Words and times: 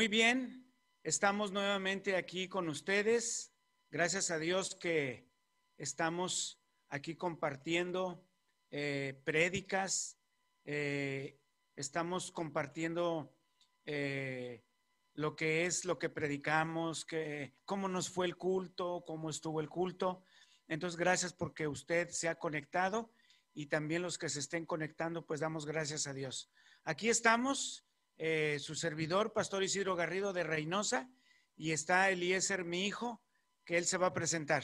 Muy 0.00 0.08
bien, 0.08 0.66
estamos 1.02 1.52
nuevamente 1.52 2.16
aquí 2.16 2.48
con 2.48 2.70
ustedes. 2.70 3.52
Gracias 3.90 4.30
a 4.30 4.38
Dios 4.38 4.74
que 4.74 5.28
estamos 5.76 6.58
aquí 6.88 7.16
compartiendo 7.16 8.26
eh, 8.70 9.20
prédicas, 9.24 10.16
eh, 10.64 11.38
estamos 11.76 12.32
compartiendo 12.32 13.36
eh, 13.84 14.64
lo 15.12 15.36
que 15.36 15.66
es 15.66 15.84
lo 15.84 15.98
que 15.98 16.08
predicamos, 16.08 17.04
que, 17.04 17.52
cómo 17.66 17.86
nos 17.86 18.08
fue 18.08 18.24
el 18.24 18.38
culto, 18.38 19.04
cómo 19.06 19.28
estuvo 19.28 19.60
el 19.60 19.68
culto. 19.68 20.24
Entonces, 20.66 20.98
gracias 20.98 21.34
porque 21.34 21.68
usted 21.68 22.08
se 22.08 22.30
ha 22.30 22.36
conectado 22.36 23.12
y 23.52 23.66
también 23.66 24.00
los 24.00 24.16
que 24.16 24.30
se 24.30 24.38
estén 24.40 24.64
conectando, 24.64 25.26
pues 25.26 25.40
damos 25.40 25.66
gracias 25.66 26.06
a 26.06 26.14
Dios. 26.14 26.50
Aquí 26.84 27.10
estamos 27.10 27.84
eh, 28.22 28.58
su 28.58 28.74
servidor, 28.74 29.32
Pastor 29.32 29.62
Isidro 29.62 29.96
Garrido 29.96 30.34
de 30.34 30.44
Reynosa, 30.44 31.10
y 31.56 31.72
está 31.72 32.10
Eliezer, 32.10 32.66
mi 32.66 32.86
hijo, 32.86 33.22
que 33.64 33.78
él 33.78 33.86
se 33.86 33.96
va 33.96 34.08
a 34.08 34.12
presentar. 34.12 34.62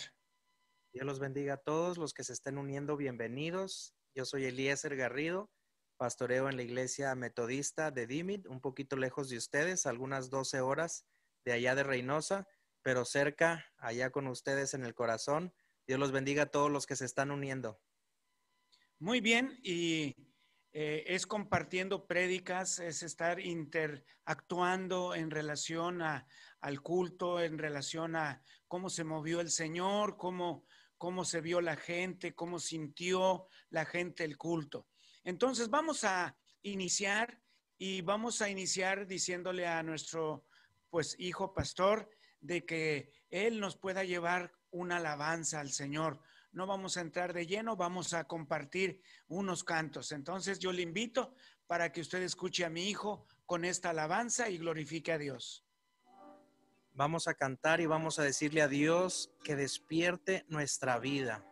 Dios 0.92 1.06
los 1.06 1.20
bendiga 1.20 1.54
a 1.54 1.56
todos 1.56 1.96
los 1.96 2.12
que 2.12 2.22
se 2.22 2.34
estén 2.34 2.58
uniendo, 2.58 2.98
bienvenidos. 2.98 3.94
Yo 4.14 4.26
soy 4.26 4.44
Eliezer 4.44 4.94
Garrido, 4.94 5.50
pastoreo 5.96 6.50
en 6.50 6.56
la 6.58 6.64
iglesia 6.64 7.14
metodista 7.14 7.90
de 7.90 8.06
Dimit, 8.06 8.46
un 8.46 8.60
poquito 8.60 8.94
lejos 8.96 9.30
de 9.30 9.38
ustedes, 9.38 9.86
algunas 9.86 10.28
12 10.28 10.60
horas 10.60 11.06
de 11.46 11.52
allá 11.52 11.74
de 11.74 11.82
Reynosa, 11.82 12.46
pero 12.82 13.06
cerca, 13.06 13.64
allá 13.78 14.10
con 14.10 14.26
ustedes 14.26 14.74
en 14.74 14.84
el 14.84 14.94
corazón. 14.94 15.54
Dios 15.86 15.98
los 15.98 16.12
bendiga 16.12 16.42
a 16.42 16.50
todos 16.50 16.70
los 16.70 16.84
que 16.84 16.96
se 16.96 17.06
están 17.06 17.30
uniendo. 17.30 17.80
Muy 18.98 19.22
bien, 19.22 19.58
y 19.62 20.14
eh, 20.78 21.14
es 21.14 21.26
compartiendo 21.26 22.06
prédicas, 22.06 22.80
es 22.80 23.02
estar 23.02 23.40
interactuando 23.40 25.14
en 25.14 25.30
relación 25.30 26.02
a, 26.02 26.26
al 26.60 26.82
culto, 26.82 27.40
en 27.40 27.56
relación 27.56 28.14
a 28.14 28.42
cómo 28.68 28.90
se 28.90 29.02
movió 29.02 29.40
el 29.40 29.48
Señor, 29.48 30.18
cómo, 30.18 30.66
cómo 30.98 31.24
se 31.24 31.40
vio 31.40 31.62
la 31.62 31.76
gente, 31.76 32.34
cómo 32.34 32.58
sintió 32.58 33.48
la 33.70 33.86
gente 33.86 34.22
el 34.24 34.36
culto. 34.36 34.86
Entonces 35.24 35.70
vamos 35.70 36.04
a 36.04 36.36
iniciar 36.60 37.40
y 37.78 38.02
vamos 38.02 38.42
a 38.42 38.50
iniciar 38.50 39.06
diciéndole 39.06 39.66
a 39.66 39.82
nuestro 39.82 40.44
pues 40.90 41.16
hijo 41.18 41.54
pastor 41.54 42.10
de 42.38 42.66
que 42.66 43.12
él 43.30 43.60
nos 43.60 43.78
pueda 43.78 44.04
llevar 44.04 44.52
una 44.70 44.98
alabanza 44.98 45.60
al 45.60 45.70
Señor, 45.70 46.20
no 46.56 46.66
vamos 46.66 46.96
a 46.96 47.02
entrar 47.02 47.34
de 47.34 47.46
lleno, 47.46 47.76
vamos 47.76 48.14
a 48.14 48.24
compartir 48.24 49.02
unos 49.28 49.62
cantos. 49.62 50.10
Entonces 50.10 50.58
yo 50.58 50.72
le 50.72 50.80
invito 50.80 51.34
para 51.66 51.92
que 51.92 52.00
usted 52.00 52.22
escuche 52.22 52.64
a 52.64 52.70
mi 52.70 52.88
hijo 52.88 53.26
con 53.44 53.66
esta 53.66 53.90
alabanza 53.90 54.48
y 54.48 54.56
glorifique 54.56 55.12
a 55.12 55.18
Dios. 55.18 55.66
Vamos 56.94 57.28
a 57.28 57.34
cantar 57.34 57.82
y 57.82 57.86
vamos 57.86 58.18
a 58.18 58.22
decirle 58.22 58.62
a 58.62 58.68
Dios 58.68 59.30
que 59.44 59.54
despierte 59.54 60.46
nuestra 60.48 60.98
vida, 60.98 61.44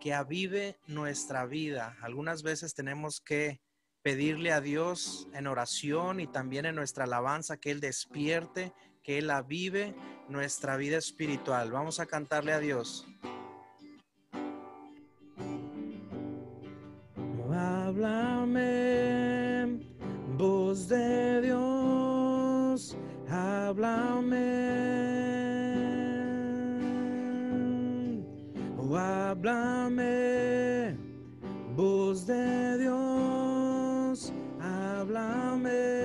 que 0.00 0.12
avive 0.12 0.76
nuestra 0.88 1.46
vida. 1.46 1.96
Algunas 2.02 2.42
veces 2.42 2.74
tenemos 2.74 3.20
que 3.20 3.60
pedirle 4.02 4.50
a 4.50 4.60
Dios 4.60 5.28
en 5.34 5.46
oración 5.46 6.18
y 6.18 6.26
también 6.26 6.66
en 6.66 6.74
nuestra 6.74 7.04
alabanza 7.04 7.58
que 7.58 7.70
Él 7.70 7.78
despierte, 7.78 8.72
que 9.04 9.18
Él 9.18 9.30
avive 9.30 9.94
nuestra 10.28 10.76
vida 10.76 10.96
espiritual. 10.96 11.70
Vamos 11.70 12.00
a 12.00 12.06
cantarle 12.06 12.52
a 12.52 12.58
Dios. 12.58 13.06
Háblame, 17.96 19.80
voz 20.36 20.88
de 20.88 21.40
Dios, 21.40 22.96
háblame. 23.28 24.36
Oh, 28.78 28.96
háblame, 28.96 30.96
voz 31.74 32.26
de 32.26 32.78
Dios, 32.78 34.32
háblame. 34.60 35.96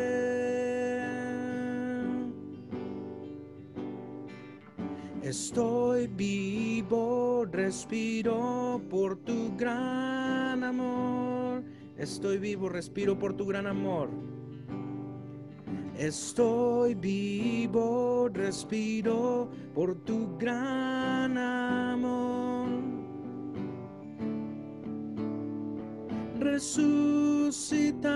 Estoy 5.22 6.08
vivo, 6.08 7.46
respiro 7.52 8.82
por 8.90 9.18
tu 9.18 9.56
gran 9.58 10.64
amor 10.64 11.51
Estoy 12.02 12.40
vivo, 12.40 12.68
respiro 12.68 13.16
por 13.20 13.34
tu 13.36 13.46
gran 13.46 13.68
amor. 13.68 14.10
Estoy 15.96 16.96
vivo, 16.96 18.28
respiro 18.34 19.52
por 19.76 19.94
tu 20.04 20.36
gran 20.40 21.38
amor. 21.38 22.70
Resucita 26.40 28.12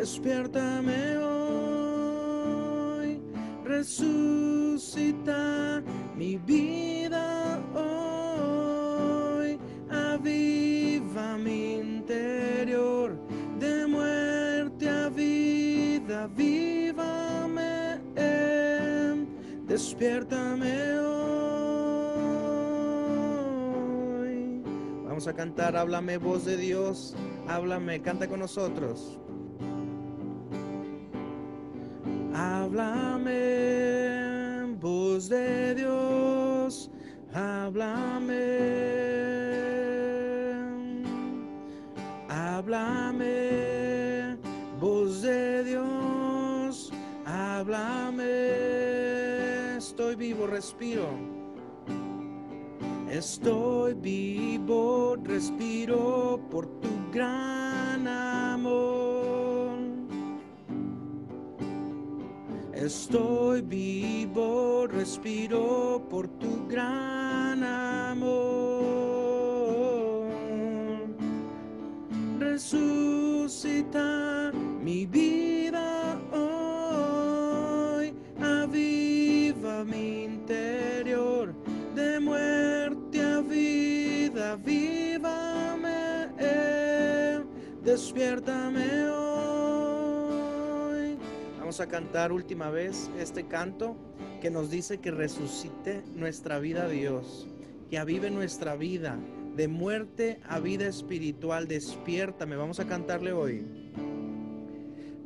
despiértame 0.00 1.18
hoy, 1.18 2.00
resucita 3.64 5.36
mi 6.16 6.38
vida 6.38 7.60
hoy, 7.74 9.58
aviva 9.90 11.36
mi 11.36 11.74
interior, 11.80 13.18
de 13.58 13.86
muerte 13.86 14.88
a 14.88 15.10
vida, 15.10 16.26
vívame, 16.28 18.00
despiértame 19.66 20.98
hoy. 20.98 21.20
Vamos 25.04 25.26
a 25.28 25.34
cantar, 25.34 25.76
háblame 25.76 26.16
voz 26.16 26.46
de 26.46 26.56
Dios, 26.56 27.14
háblame, 27.46 28.00
canta 28.00 28.26
con 28.28 28.40
nosotros. 28.40 29.20
Háblame, 32.70 33.34
voz 34.78 35.28
de 35.28 35.74
Dios, 35.74 36.88
háblame. 37.34 38.46
Háblame, 42.28 43.26
voz 44.78 45.22
de 45.22 45.64
Dios, 45.64 46.92
háblame. 47.26 48.28
Estoy 49.76 50.14
vivo, 50.14 50.46
respiro. 50.46 51.08
Estoy 53.10 53.94
vivo, 53.94 55.16
respiro 55.24 56.38
por 56.48 56.68
tu 56.80 56.88
gran 57.12 58.06
amor. 58.06 58.99
Estoy 62.80 63.60
vivo, 63.60 64.86
respiro 64.86 66.02
por 66.08 66.26
tu 66.38 66.66
gran 66.66 67.62
amor. 67.62 68.30
Resucita 72.38 74.00
mi 74.82 75.04
vida 75.04 76.18
hoy, 76.32 78.14
aviva 78.40 79.84
mi 79.84 80.24
interior, 80.24 81.52
de 81.94 82.18
muerte 82.18 83.20
a 83.20 83.42
vida, 83.42 84.56
vívame, 84.56 86.28
despiértame 87.84 89.06
hoy 89.10 89.29
a 91.78 91.86
cantar 91.86 92.32
última 92.32 92.68
vez 92.68 93.08
este 93.20 93.46
canto 93.46 93.94
que 94.40 94.50
nos 94.50 94.70
dice 94.70 94.98
que 94.98 95.12
resucite 95.12 96.02
nuestra 96.16 96.58
vida 96.58 96.88
Dios, 96.88 97.46
que 97.88 97.98
avive 97.98 98.28
nuestra 98.30 98.74
vida 98.74 99.16
de 99.54 99.68
muerte 99.68 100.40
a 100.48 100.58
vida 100.58 100.88
espiritual. 100.88 101.68
Despiértame, 101.68 102.56
vamos 102.56 102.80
a 102.80 102.88
cantarle 102.88 103.32
hoy. 103.32 103.64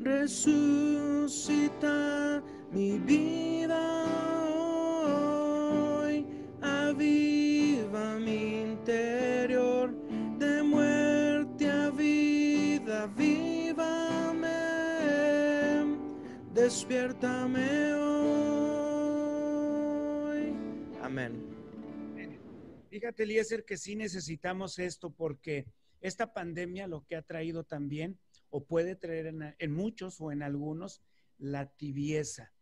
Resucita 0.01 0.83
mi 2.73 2.99
vida 2.99 3.54
despiértame 16.85 17.95
hoy. 17.95 18.85
Amén. 21.01 21.33
Fíjate, 22.91 23.23
Eliezer, 23.23 23.65
que 23.65 23.79
sí 23.79 23.97
necesitamos 23.97 24.79
esto 24.79 25.09
porque 25.11 25.67
esta 26.03 26.35
pandemia 26.35 26.87
lo 26.87 27.07
que 27.07 27.17
ha 27.17 27.23
traído 27.23 27.65
también, 27.65 28.19
o 28.51 28.67
puede 28.67 28.97
traer 28.97 29.29
en, 29.29 29.55
en 29.59 29.73
muchos 29.73 30.21
o 30.21 30.31
en 30.31 30.43
algunos, 30.43 31.01
la 31.39 31.71
tibieza. 31.71 32.53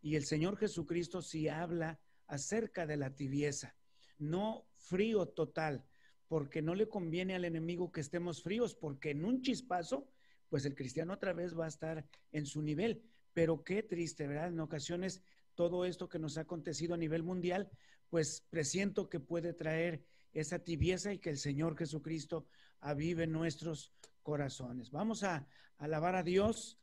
Y 0.00 0.14
el 0.14 0.24
Señor 0.24 0.56
Jesucristo 0.56 1.20
sí 1.20 1.48
habla 1.48 1.98
acerca 2.28 2.86
de 2.86 2.96
la 2.96 3.16
tibieza, 3.16 3.74
no 4.18 4.68
frío 4.76 5.26
total, 5.26 5.84
porque 6.28 6.62
no 6.62 6.76
le 6.76 6.88
conviene 6.88 7.34
al 7.34 7.44
enemigo 7.44 7.90
que 7.90 8.02
estemos 8.02 8.40
fríos, 8.40 8.76
porque 8.76 9.10
en 9.10 9.24
un 9.24 9.42
chispazo, 9.42 10.08
pues 10.48 10.64
el 10.64 10.76
cristiano 10.76 11.14
otra 11.14 11.32
vez 11.32 11.58
va 11.58 11.64
a 11.64 11.68
estar 11.68 12.06
en 12.30 12.46
su 12.46 12.62
nivel. 12.62 13.02
Pero 13.34 13.62
qué 13.62 13.82
triste, 13.82 14.26
¿verdad? 14.26 14.48
En 14.48 14.60
ocasiones 14.60 15.22
todo 15.54 15.84
esto 15.84 16.08
que 16.08 16.18
nos 16.18 16.38
ha 16.38 16.42
acontecido 16.42 16.94
a 16.94 16.98
nivel 16.98 17.22
mundial, 17.22 17.70
pues 18.08 18.44
presiento 18.50 19.08
que 19.08 19.20
puede 19.20 19.52
traer 19.52 20.04
esa 20.32 20.58
tibieza 20.58 21.12
y 21.12 21.18
que 21.18 21.30
el 21.30 21.38
Señor 21.38 21.76
Jesucristo 21.76 22.46
avive 22.80 23.26
nuestros 23.26 23.92
corazones. 24.22 24.90
Vamos 24.90 25.22
a 25.22 25.46
alabar 25.78 26.16
a 26.16 26.22
Dios 26.22 26.78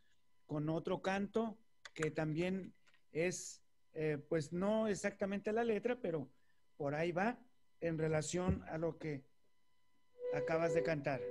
con 0.46 0.70
otro 0.70 1.02
canto 1.02 1.58
que 1.94 2.12
también 2.12 2.74
es, 3.12 3.62
eh, 3.94 4.18
pues 4.30 4.54
no 4.54 4.88
exactamente 4.88 5.52
la 5.52 5.64
letra, 5.64 6.00
pero 6.02 6.30
por 6.78 6.96
ahí 6.96 7.12
va 7.12 7.40
en 7.82 7.98
relación 7.98 8.64
a 8.70 8.78
lo 8.78 8.98
que 8.98 9.24
acabas 10.34 10.74
de 10.74 10.84
cantar. 10.84 11.22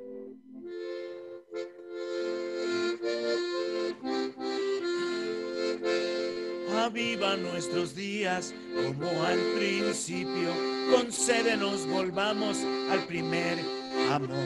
Aviva 6.81 7.37
nuestros 7.37 7.95
días 7.95 8.55
como 8.75 9.23
al 9.25 9.39
principio, 9.59 10.51
concédenos 10.91 11.87
volvamos 11.87 12.57
al 12.91 13.01
primer 13.07 13.59
amor, 14.11 14.39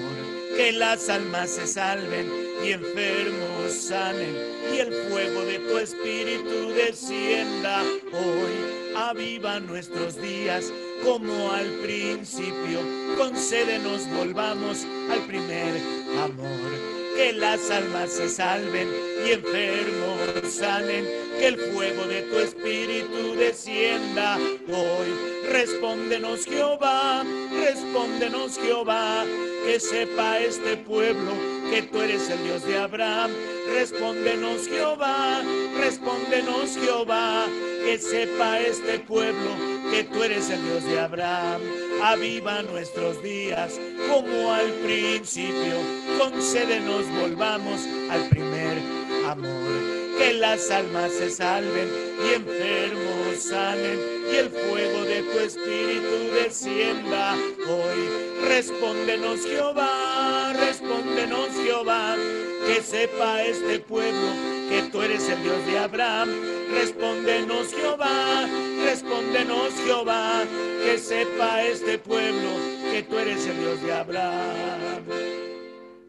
que 0.57 0.73
las 0.73 1.09
almas 1.09 1.51
se 1.51 1.67
salven 1.69 2.29
y 2.65 2.73
enfermos 2.73 3.73
sanen. 3.73 4.35
Y 4.75 4.79
el 4.79 4.93
fuego 5.09 5.43
de 5.43 5.61
tu 5.61 5.79
espíritu 5.79 6.71
descienda 6.71 7.83
hoy. 8.13 8.97
Aviva 8.97 9.61
nuestros 9.61 10.21
días 10.21 10.73
como 11.05 11.53
al 11.53 11.67
principio, 11.85 12.81
concédenos 13.17 14.09
volvamos 14.11 14.85
al 15.11 15.21
primer 15.21 15.77
amor, 16.23 16.71
que 17.17 17.33
las 17.33 17.71
almas 17.71 18.11
se 18.11 18.29
salven 18.29 18.89
y 19.27 19.33
enfermos 19.33 20.53
sanen, 20.53 21.05
que 21.39 21.47
el 21.49 21.59
fuego 21.59 22.05
de 22.07 22.23
tu 22.23 22.39
espíritu 22.39 23.35
descienda 23.37 24.37
hoy. 24.69 25.35
Respóndenos 25.51 26.45
Jehová, 26.47 27.25
respóndenos 27.53 28.59
Jehová, 28.59 29.25
que 29.65 29.79
sepa 29.79 30.39
este 30.41 30.77
pueblo 30.77 31.33
que 31.71 31.83
tú 31.83 32.01
eres 32.01 32.29
el 32.31 32.43
Dios 32.45 32.65
de 32.67 32.79
Abraham. 32.79 33.31
Respóndenos 33.75 34.69
Jehová, 34.69 35.43
respóndenos 35.79 36.77
Jehová, 36.77 37.47
que 37.85 37.99
sepa 37.99 38.61
este 38.61 38.99
pueblo 39.01 39.51
que 39.91 40.05
tú 40.05 40.23
eres 40.23 40.51
el 40.51 40.63
Dios 40.65 40.85
de 40.85 41.01
Abraham. 41.01 41.61
Aviva 42.03 42.63
nuestros 42.63 43.23
días 43.23 43.81
como 44.09 44.53
al 44.53 44.71
principio, 44.85 45.77
concédenos 46.19 47.09
volvamos 47.21 47.81
al 48.11 48.29
primer 48.29 48.79
amor. 49.27 49.64
Que 50.19 50.35
las 50.35 50.71
almas 50.71 51.13
se 51.13 51.31
salven 51.31 51.89
y 52.25 52.35
enfermos 52.35 53.15
salen 53.39 53.99
y 54.33 54.37
el 54.37 54.51
fuego 54.51 55.05
de 55.05 55.23
tu 55.23 55.39
espíritu 55.39 56.35
descienda 56.35 57.35
hoy. 57.69 58.47
Respóndenos 58.47 59.45
Jehová, 59.45 60.53
respóndenos 60.55 61.49
Jehová, 61.51 62.17
que 62.67 62.83
sepa 62.83 63.43
este 63.43 63.81
pueblo 63.81 64.29
que 64.69 64.89
tú 64.91 65.03
eres 65.03 65.29
el 65.29 65.43
Dios 65.43 65.67
de 65.67 65.79
Abraham. 65.79 66.31
Respóndenos 66.73 67.75
Jehová, 67.75 68.49
respóndenos 68.85 69.73
Jehová, 69.85 70.45
que 70.85 70.99
sepa 70.99 71.63
este 71.63 71.99
pueblo 71.99 72.51
que 72.91 73.03
tú 73.03 73.19
eres 73.19 73.47
el 73.47 73.59
Dios 73.59 73.83
de 73.83 73.93
Abraham. 73.93 75.05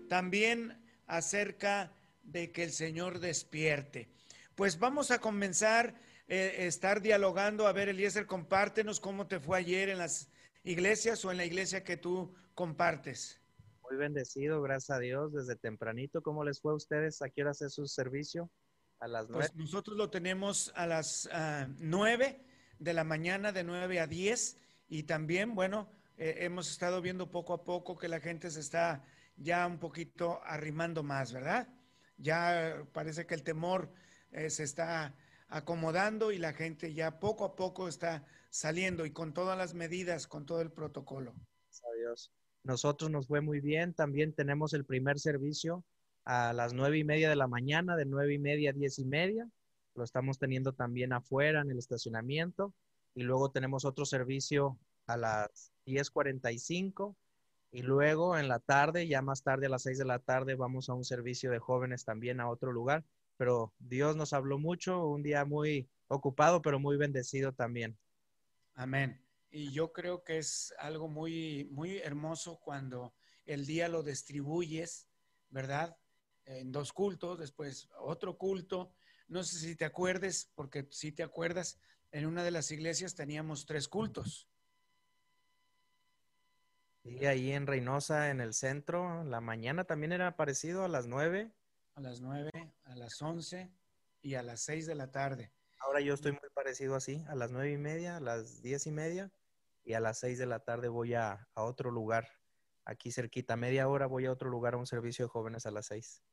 También 0.08 0.78
acerca 1.08 1.86
de 1.86 2.05
que 2.32 2.64
el 2.64 2.72
Señor 2.72 3.20
despierte. 3.20 4.10
Pues 4.56 4.80
vamos 4.80 5.12
a 5.12 5.20
comenzar 5.20 5.90
a 5.90 5.94
eh, 6.28 6.66
estar 6.68 7.02
dialogando. 7.02 7.68
A 7.68 7.74
ver, 7.74 7.90
Eliezer, 7.90 8.26
compártenos 8.26 9.00
cómo 9.00 9.28
te 9.28 9.40
fue 9.40 9.58
ayer 9.58 9.90
en 9.90 9.98
las 9.98 10.30
iglesias 10.64 11.24
o 11.26 11.32
en 11.32 11.38
la 11.38 11.46
iglesia 11.46 11.84
que 11.84 11.98
tú 11.98 12.34
compartes. 12.54 13.42
Muy 13.90 13.98
bendecido, 13.98 14.62
gracias 14.62 14.98
a 14.98 15.00
Dios, 15.00 15.34
desde 15.34 15.56
tempranito. 15.56 16.22
¿Cómo 16.22 16.44
les 16.44 16.60
fue 16.60 16.72
a 16.72 16.76
ustedes? 16.76 17.22
¿A 17.22 17.30
qué 17.30 17.42
hora 17.42 17.52
hace 17.52 17.70
su 17.70 17.86
servicio? 17.88 18.50
A 19.00 19.08
las 19.08 19.30
nueve. 19.30 19.48
Pues 19.48 19.56
nosotros 19.56 19.96
lo 19.96 20.10
tenemos 20.10 20.72
a 20.76 20.88
las 20.88 21.28
uh, 21.28 21.72
nueve 21.78 22.44
de 22.80 22.94
la 22.94 23.04
mañana, 23.04 23.52
de 23.52 23.64
nueve 23.64 24.00
a 24.00 24.08
diez. 24.08 24.58
Y 24.88 25.04
también, 25.04 25.54
bueno, 25.54 25.90
eh, 26.18 26.38
hemos 26.40 26.72
estado 26.72 27.02
viendo 27.02 27.30
poco 27.30 27.54
a 27.54 27.64
poco 27.64 27.98
que 27.98 28.08
la 28.08 28.20
gente 28.20 28.50
se 28.50 28.62
está 28.62 29.04
ya 29.36 29.68
un 29.68 29.78
poquito 29.80 30.42
arrimando 30.44 31.04
más, 31.04 31.34
¿verdad? 31.34 31.68
Ya 32.18 32.86
parece 32.94 33.26
que 33.26 33.36
el 33.36 33.44
temor 33.44 33.92
eh, 34.32 34.50
se 34.50 34.64
está 34.64 35.16
acomodando 35.48 36.32
y 36.32 36.38
la 36.38 36.54
gente 36.54 36.94
ya 36.94 37.20
poco 37.20 37.46
a 37.46 37.56
poco 37.56 37.88
está 37.88 38.26
saliendo 38.50 39.06
y 39.06 39.12
con 39.12 39.34
todas 39.34 39.58
las 39.58 39.74
medidas, 39.74 40.28
con 40.28 40.46
todo 40.46 40.62
el 40.62 40.72
protocolo. 40.72 41.34
Adiós. 41.94 42.32
Nosotros 42.64 43.12
nos 43.12 43.28
fue 43.28 43.42
muy 43.42 43.60
bien. 43.60 43.94
También 43.94 44.34
tenemos 44.34 44.74
el 44.74 44.86
primer 44.86 45.20
servicio 45.20 45.84
a 46.24 46.54
las 46.54 46.74
nueve 46.74 46.98
y 46.98 47.04
media 47.04 47.30
de 47.30 47.36
la 47.36 47.48
mañana, 47.48 47.96
de 47.96 48.06
nueve 48.06 48.34
y 48.34 48.40
media 48.40 48.72
a 48.72 48.74
diez 48.74 48.98
y 48.98 49.06
media. 49.06 49.48
Lo 49.94 50.04
estamos 50.04 50.40
teniendo 50.40 50.74
también 50.74 51.14
afuera 51.14 51.62
en 51.62 51.70
el 51.70 51.78
estacionamiento. 51.78 52.74
Y 53.14 53.24
luego 53.24 53.52
tenemos 53.52 53.86
otro 53.86 54.06
servicio 54.06 54.78
a 55.08 55.16
las 55.16 55.72
10.45 55.86 57.16
y 57.72 57.82
luego 57.82 58.38
en 58.38 58.48
la 58.48 58.60
tarde, 58.60 59.08
ya 59.08 59.22
más 59.22 59.44
tarde 59.44 59.66
a 59.66 59.70
las 59.70 59.84
6 59.84 59.98
de 59.98 60.06
la 60.06 60.20
tarde, 60.20 60.56
vamos 60.56 60.90
a 60.90 60.94
un 60.94 61.04
servicio 61.04 61.52
de 61.52 61.60
jóvenes 61.60 62.06
también 62.06 62.40
a 62.40 62.50
otro 62.50 62.72
lugar. 62.72 63.04
Pero 63.38 63.74
Dios 63.80 64.16
nos 64.16 64.34
habló 64.34 64.58
mucho, 64.58 65.08
un 65.08 65.24
día 65.24 65.44
muy 65.44 65.90
ocupado, 66.08 66.62
pero 66.62 66.80
muy 66.80 66.96
bendecido 66.98 67.52
también. 67.52 67.98
Amén. 68.76 69.22
Y 69.52 69.72
yo 69.72 69.92
creo 69.92 70.24
que 70.24 70.38
es 70.38 70.74
algo 70.80 71.08
muy, 71.08 71.68
muy 71.72 71.98
hermoso 71.98 72.60
cuando 72.60 73.14
el 73.46 73.66
día 73.66 73.88
lo 73.88 74.04
distribuyes, 74.04 75.08
¿verdad? 75.50 75.98
En 76.46 76.72
dos 76.72 76.94
cultos, 76.94 77.40
después 77.40 77.90
otro 78.00 78.38
culto. 78.38 78.94
No 79.28 79.44
sé 79.44 79.60
si 79.60 79.76
te 79.76 79.86
acuerdes, 79.86 80.52
porque 80.56 80.88
si 80.92 81.12
te 81.12 81.24
acuerdas, 81.24 81.80
en 82.12 82.26
una 82.26 82.44
de 82.44 82.52
las 82.52 82.72
iglesias 82.72 83.16
teníamos 83.16 83.66
tres 83.66 83.88
cultos. 83.88 84.48
Y 87.06 87.26
ahí 87.26 87.52
en 87.52 87.68
Reynosa, 87.68 88.32
en 88.32 88.42
el 88.42 88.56
centro, 88.56 89.24
la 89.24 89.40
mañana 89.40 89.84
también 89.84 90.12
era 90.12 90.36
parecido 90.36 90.84
a 90.84 90.88
las 90.88 91.06
nueve. 91.06 91.52
A 91.94 92.02
las 92.02 92.20
nueve, 92.20 92.52
a 92.84 92.96
las 92.96 93.22
once 93.22 93.72
y 94.22 94.34
a 94.34 94.42
las 94.42 94.62
seis 94.62 94.88
de 94.88 94.96
la 94.96 95.12
tarde. 95.12 95.54
Ahora 95.80 96.02
yo 96.02 96.16
estoy 96.16 96.32
muy 96.32 96.50
parecido 96.54 96.96
así, 96.96 97.24
a 97.28 97.36
las 97.36 97.52
nueve 97.52 97.72
y 97.72 97.78
media, 97.78 98.18
a 98.18 98.20
las 98.20 98.64
diez 98.64 98.88
y 98.88 98.92
media 98.92 99.32
y 99.84 99.94
a 99.94 100.00
las 100.00 100.18
seis 100.18 100.40
de 100.40 100.48
la 100.48 100.62
tarde 100.62 100.88
voy 100.88 101.14
a, 101.14 101.48
a 101.54 101.64
otro 101.64 101.92
lugar, 101.92 102.28
aquí 102.86 103.12
cerquita, 103.12 103.56
media 103.56 103.88
hora 103.88 104.08
voy 104.08 104.26
a 104.26 104.32
otro 104.32 104.50
lugar 104.50 104.74
a 104.74 104.78
un 104.78 104.88
servicio 104.88 105.26
de 105.26 105.30
jóvenes 105.30 105.68
a 105.68 105.72
las 105.72 105.86
seis. 105.86 106.24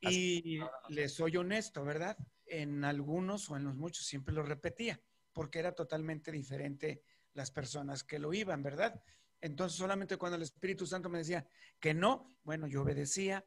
Y 0.00 0.60
les 0.88 1.12
soy 1.12 1.36
honesto, 1.36 1.84
¿verdad? 1.84 2.16
En 2.46 2.84
algunos 2.84 3.50
o 3.50 3.56
en 3.56 3.64
los 3.64 3.76
muchos 3.76 4.06
siempre 4.06 4.34
lo 4.34 4.42
repetía, 4.42 4.98
porque 5.34 5.58
era 5.58 5.72
totalmente 5.72 6.32
diferente 6.32 7.02
las 7.34 7.50
personas 7.50 8.02
que 8.02 8.18
lo 8.18 8.32
iban, 8.32 8.62
¿verdad? 8.62 9.02
Entonces 9.40 9.78
solamente 9.78 10.16
cuando 10.16 10.36
el 10.36 10.42
Espíritu 10.42 10.86
Santo 10.86 11.08
me 11.08 11.18
decía 11.18 11.46
que 11.78 11.94
no, 11.94 12.36
bueno, 12.42 12.66
yo 12.66 12.82
obedecía. 12.82 13.44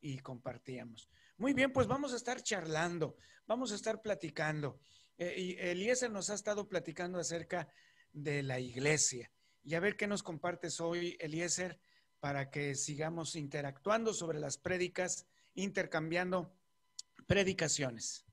Y 0.00 0.18
compartíamos. 0.20 1.10
Muy 1.36 1.52
bien, 1.52 1.72
pues 1.72 1.86
vamos 1.86 2.14
a 2.14 2.16
estar 2.16 2.42
charlando, 2.42 3.16
vamos 3.46 3.70
a 3.72 3.74
estar 3.74 4.00
platicando. 4.00 4.80
Eh, 5.18 5.34
y 5.36 5.56
Eliezer 5.58 6.10
nos 6.10 6.30
ha 6.30 6.34
estado 6.34 6.66
platicando 6.66 7.18
acerca 7.18 7.68
de 8.12 8.42
la 8.42 8.60
iglesia. 8.60 9.30
Y 9.62 9.74
a 9.74 9.80
ver 9.80 9.96
qué 9.96 10.06
nos 10.06 10.22
compartes 10.22 10.80
hoy, 10.80 11.16
Eliezer, 11.20 11.78
para 12.20 12.50
que 12.50 12.74
sigamos 12.74 13.36
interactuando 13.36 14.14
sobre 14.14 14.38
las 14.38 14.56
prédicas, 14.56 15.26
intercambiando 15.54 16.54
predicaciones. 17.26 18.24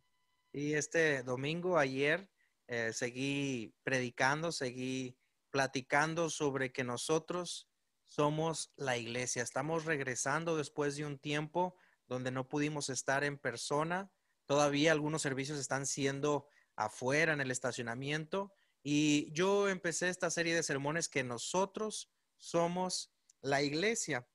Y 0.53 0.73
este 0.73 1.21
domingo, 1.23 1.77
ayer, 1.77 2.29
eh, 2.67 2.93
seguí 2.93 3.73
predicando, 3.83 4.51
seguí 4.51 5.17
platicando 5.55 6.29
sobre 6.29 6.73
que 6.73 6.83
nosotros 6.83 7.69
somos 8.03 8.73
la 8.75 8.97
iglesia. 8.97 9.41
Estamos 9.41 9.85
regresando 9.85 10.57
después 10.57 10.97
de 10.97 11.05
un 11.05 11.17
tiempo 11.17 11.77
donde 12.09 12.29
no 12.29 12.49
pudimos 12.49 12.89
estar 12.89 13.23
en 13.23 13.37
persona. 13.37 14.11
Todavía 14.47 14.91
algunos 14.91 15.21
servicios 15.21 15.57
están 15.57 15.85
siendo 15.85 16.49
afuera 16.75 17.31
en 17.31 17.39
el 17.39 17.51
estacionamiento 17.51 18.51
Y 18.83 19.31
yo 19.31 19.69
empecé 19.69 20.09
esta 20.09 20.29
serie 20.29 20.53
de 20.53 20.61
sermones 20.61 21.07
que 21.07 21.23
nosotros 21.23 22.11
somos 22.35 23.13
la 23.39 23.61
iglesia. 23.61 24.27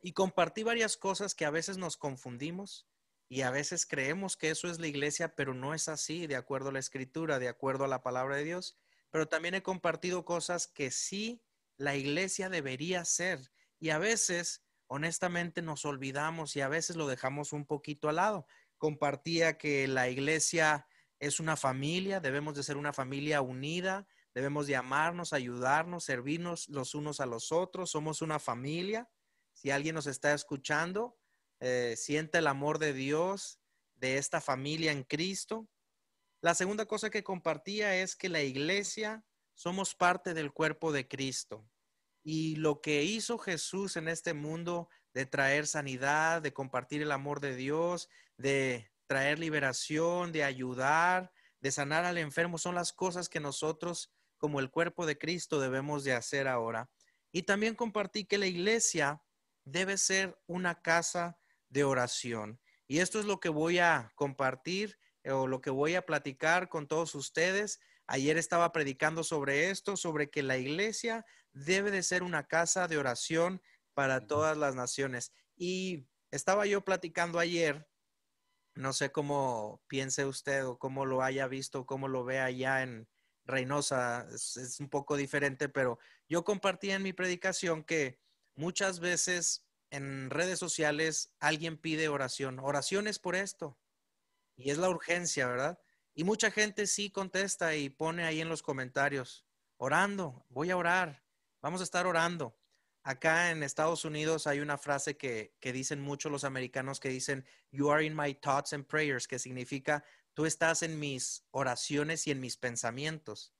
Y 0.00 0.12
compartí 0.12 0.62
varias 0.62 0.96
cosas 0.96 1.34
que 1.34 1.44
a 1.44 1.50
veces 1.50 1.76
nos 1.76 1.96
confundimos 1.96 2.86
y 3.28 3.40
a 3.40 3.50
veces 3.50 3.84
creemos 3.84 4.36
que 4.36 4.50
eso 4.50 4.70
es 4.70 4.78
la 4.78 4.86
iglesia, 4.86 5.34
pero 5.34 5.54
no 5.54 5.74
es 5.74 5.88
así, 5.88 6.28
de 6.28 6.36
acuerdo 6.36 6.68
a 6.68 6.72
la 6.72 6.78
escritura, 6.78 7.40
de 7.40 7.48
acuerdo 7.48 7.84
a 7.84 7.88
la 7.88 8.04
palabra 8.04 8.36
de 8.36 8.44
Dios. 8.44 8.78
Pero 9.16 9.28
también 9.28 9.54
he 9.54 9.62
compartido 9.62 10.26
cosas 10.26 10.66
que 10.66 10.90
sí 10.90 11.42
la 11.78 11.96
iglesia 11.96 12.50
debería 12.50 13.02
ser. 13.06 13.50
Y 13.80 13.88
a 13.88 13.96
veces, 13.96 14.62
honestamente, 14.88 15.62
nos 15.62 15.86
olvidamos 15.86 16.54
y 16.54 16.60
a 16.60 16.68
veces 16.68 16.96
lo 16.96 17.06
dejamos 17.06 17.54
un 17.54 17.64
poquito 17.64 18.10
al 18.10 18.16
lado. 18.16 18.46
Compartía 18.76 19.56
que 19.56 19.88
la 19.88 20.10
iglesia 20.10 20.86
es 21.18 21.40
una 21.40 21.56
familia, 21.56 22.20
debemos 22.20 22.56
de 22.56 22.62
ser 22.62 22.76
una 22.76 22.92
familia 22.92 23.40
unida, 23.40 24.06
debemos 24.34 24.66
de 24.66 24.76
amarnos, 24.76 25.32
ayudarnos, 25.32 26.04
servirnos 26.04 26.68
los 26.68 26.94
unos 26.94 27.18
a 27.20 27.24
los 27.24 27.52
otros, 27.52 27.92
somos 27.92 28.20
una 28.20 28.38
familia. 28.38 29.08
Si 29.54 29.70
alguien 29.70 29.94
nos 29.94 30.06
está 30.06 30.34
escuchando, 30.34 31.16
eh, 31.60 31.94
siente 31.96 32.36
el 32.36 32.48
amor 32.48 32.78
de 32.78 32.92
Dios, 32.92 33.60
de 33.94 34.18
esta 34.18 34.42
familia 34.42 34.92
en 34.92 35.04
Cristo. 35.04 35.70
La 36.46 36.54
segunda 36.54 36.86
cosa 36.86 37.10
que 37.10 37.24
compartía 37.24 37.96
es 37.96 38.14
que 38.14 38.28
la 38.28 38.40
iglesia 38.40 39.24
somos 39.54 39.96
parte 39.96 40.32
del 40.32 40.52
cuerpo 40.52 40.92
de 40.92 41.08
Cristo. 41.08 41.68
Y 42.22 42.54
lo 42.54 42.80
que 42.80 43.02
hizo 43.02 43.36
Jesús 43.36 43.96
en 43.96 44.06
este 44.06 44.32
mundo 44.32 44.88
de 45.12 45.26
traer 45.26 45.66
sanidad, 45.66 46.40
de 46.42 46.52
compartir 46.52 47.02
el 47.02 47.10
amor 47.10 47.40
de 47.40 47.56
Dios, 47.56 48.08
de 48.36 48.92
traer 49.08 49.40
liberación, 49.40 50.30
de 50.30 50.44
ayudar, 50.44 51.32
de 51.60 51.72
sanar 51.72 52.04
al 52.04 52.16
enfermo, 52.16 52.58
son 52.58 52.76
las 52.76 52.92
cosas 52.92 53.28
que 53.28 53.40
nosotros 53.40 54.14
como 54.36 54.60
el 54.60 54.70
cuerpo 54.70 55.04
de 55.04 55.18
Cristo 55.18 55.58
debemos 55.58 56.04
de 56.04 56.12
hacer 56.12 56.46
ahora. 56.46 56.88
Y 57.32 57.42
también 57.42 57.74
compartí 57.74 58.24
que 58.24 58.38
la 58.38 58.46
iglesia 58.46 59.20
debe 59.64 59.98
ser 59.98 60.38
una 60.46 60.80
casa 60.80 61.40
de 61.70 61.82
oración. 61.82 62.60
Y 62.86 63.00
esto 63.00 63.18
es 63.18 63.24
lo 63.24 63.40
que 63.40 63.48
voy 63.48 63.80
a 63.80 64.12
compartir 64.14 64.96
o 65.30 65.46
lo 65.46 65.60
que 65.60 65.70
voy 65.70 65.94
a 65.94 66.06
platicar 66.06 66.68
con 66.68 66.86
todos 66.86 67.14
ustedes. 67.14 67.80
Ayer 68.06 68.36
estaba 68.36 68.72
predicando 68.72 69.24
sobre 69.24 69.70
esto, 69.70 69.96
sobre 69.96 70.30
que 70.30 70.42
la 70.42 70.58
iglesia 70.58 71.24
debe 71.52 71.90
de 71.90 72.02
ser 72.02 72.22
una 72.22 72.46
casa 72.46 72.88
de 72.88 72.98
oración 72.98 73.62
para 73.94 74.26
todas 74.26 74.56
las 74.56 74.74
naciones. 74.74 75.32
Y 75.56 76.06
estaba 76.30 76.66
yo 76.66 76.84
platicando 76.84 77.38
ayer 77.38 77.86
no 78.76 78.92
sé 78.92 79.10
cómo 79.10 79.82
piense 79.88 80.26
usted 80.26 80.66
o 80.66 80.78
cómo 80.78 81.06
lo 81.06 81.22
haya 81.22 81.48
visto, 81.48 81.86
cómo 81.86 82.08
lo 82.08 82.24
ve 82.24 82.40
allá 82.40 82.82
en 82.82 83.08
Reynosa. 83.46 84.28
Es, 84.32 84.76
un 84.80 84.90
poco 84.90 85.16
diferente, 85.16 85.68
pero 85.68 85.98
yo 86.28 86.44
compartí 86.44 86.90
en 86.90 87.02
mi 87.02 87.14
predicación 87.14 87.84
que 87.84 88.20
muchas 88.54 89.00
veces 89.00 89.64
en 89.90 90.28
redes 90.28 90.58
sociales 90.58 91.32
alguien 91.40 91.78
pide 91.78 92.08
oración. 92.08 92.58
Oraciones 92.58 93.18
por 93.18 93.34
esto. 93.34 93.78
Y 94.56 94.70
es 94.70 94.78
la 94.78 94.88
urgencia, 94.88 95.46
¿verdad? 95.46 95.78
Y 96.14 96.24
mucha 96.24 96.50
gente 96.50 96.86
sí 96.86 97.10
contesta 97.10 97.76
y 97.76 97.90
pone 97.90 98.24
ahí 98.24 98.40
en 98.40 98.48
los 98.48 98.62
comentarios, 98.62 99.44
orando, 99.76 100.46
voy 100.48 100.70
a 100.70 100.76
orar, 100.76 101.22
vamos 101.60 101.82
a 101.82 101.84
estar 101.84 102.06
orando. 102.06 102.58
Acá 103.02 103.50
en 103.52 103.62
Estados 103.62 104.04
Unidos 104.04 104.46
hay 104.46 104.58
una 104.58 104.78
frase 104.78 105.16
que, 105.16 105.54
dicen 105.60 106.00
muchos 106.00 106.32
los 106.32 106.42
americanos 106.42 106.98
que 106.98 107.08
dicen, 107.08 107.46
You 107.70 107.90
are 107.90 108.04
in 108.04 108.16
my 108.16 108.34
thoughts 108.34 108.72
and 108.72 108.86
prayers, 108.86 109.28
que 109.28 109.38
significa, 109.38 110.02
tú 110.34 110.46
estás 110.46 110.82
en 110.82 110.98
mis 110.98 111.44
oraciones 111.50 112.26
y 112.26 112.30
en 112.32 112.40
mis 112.40 112.56
pensamientos. 112.56 113.52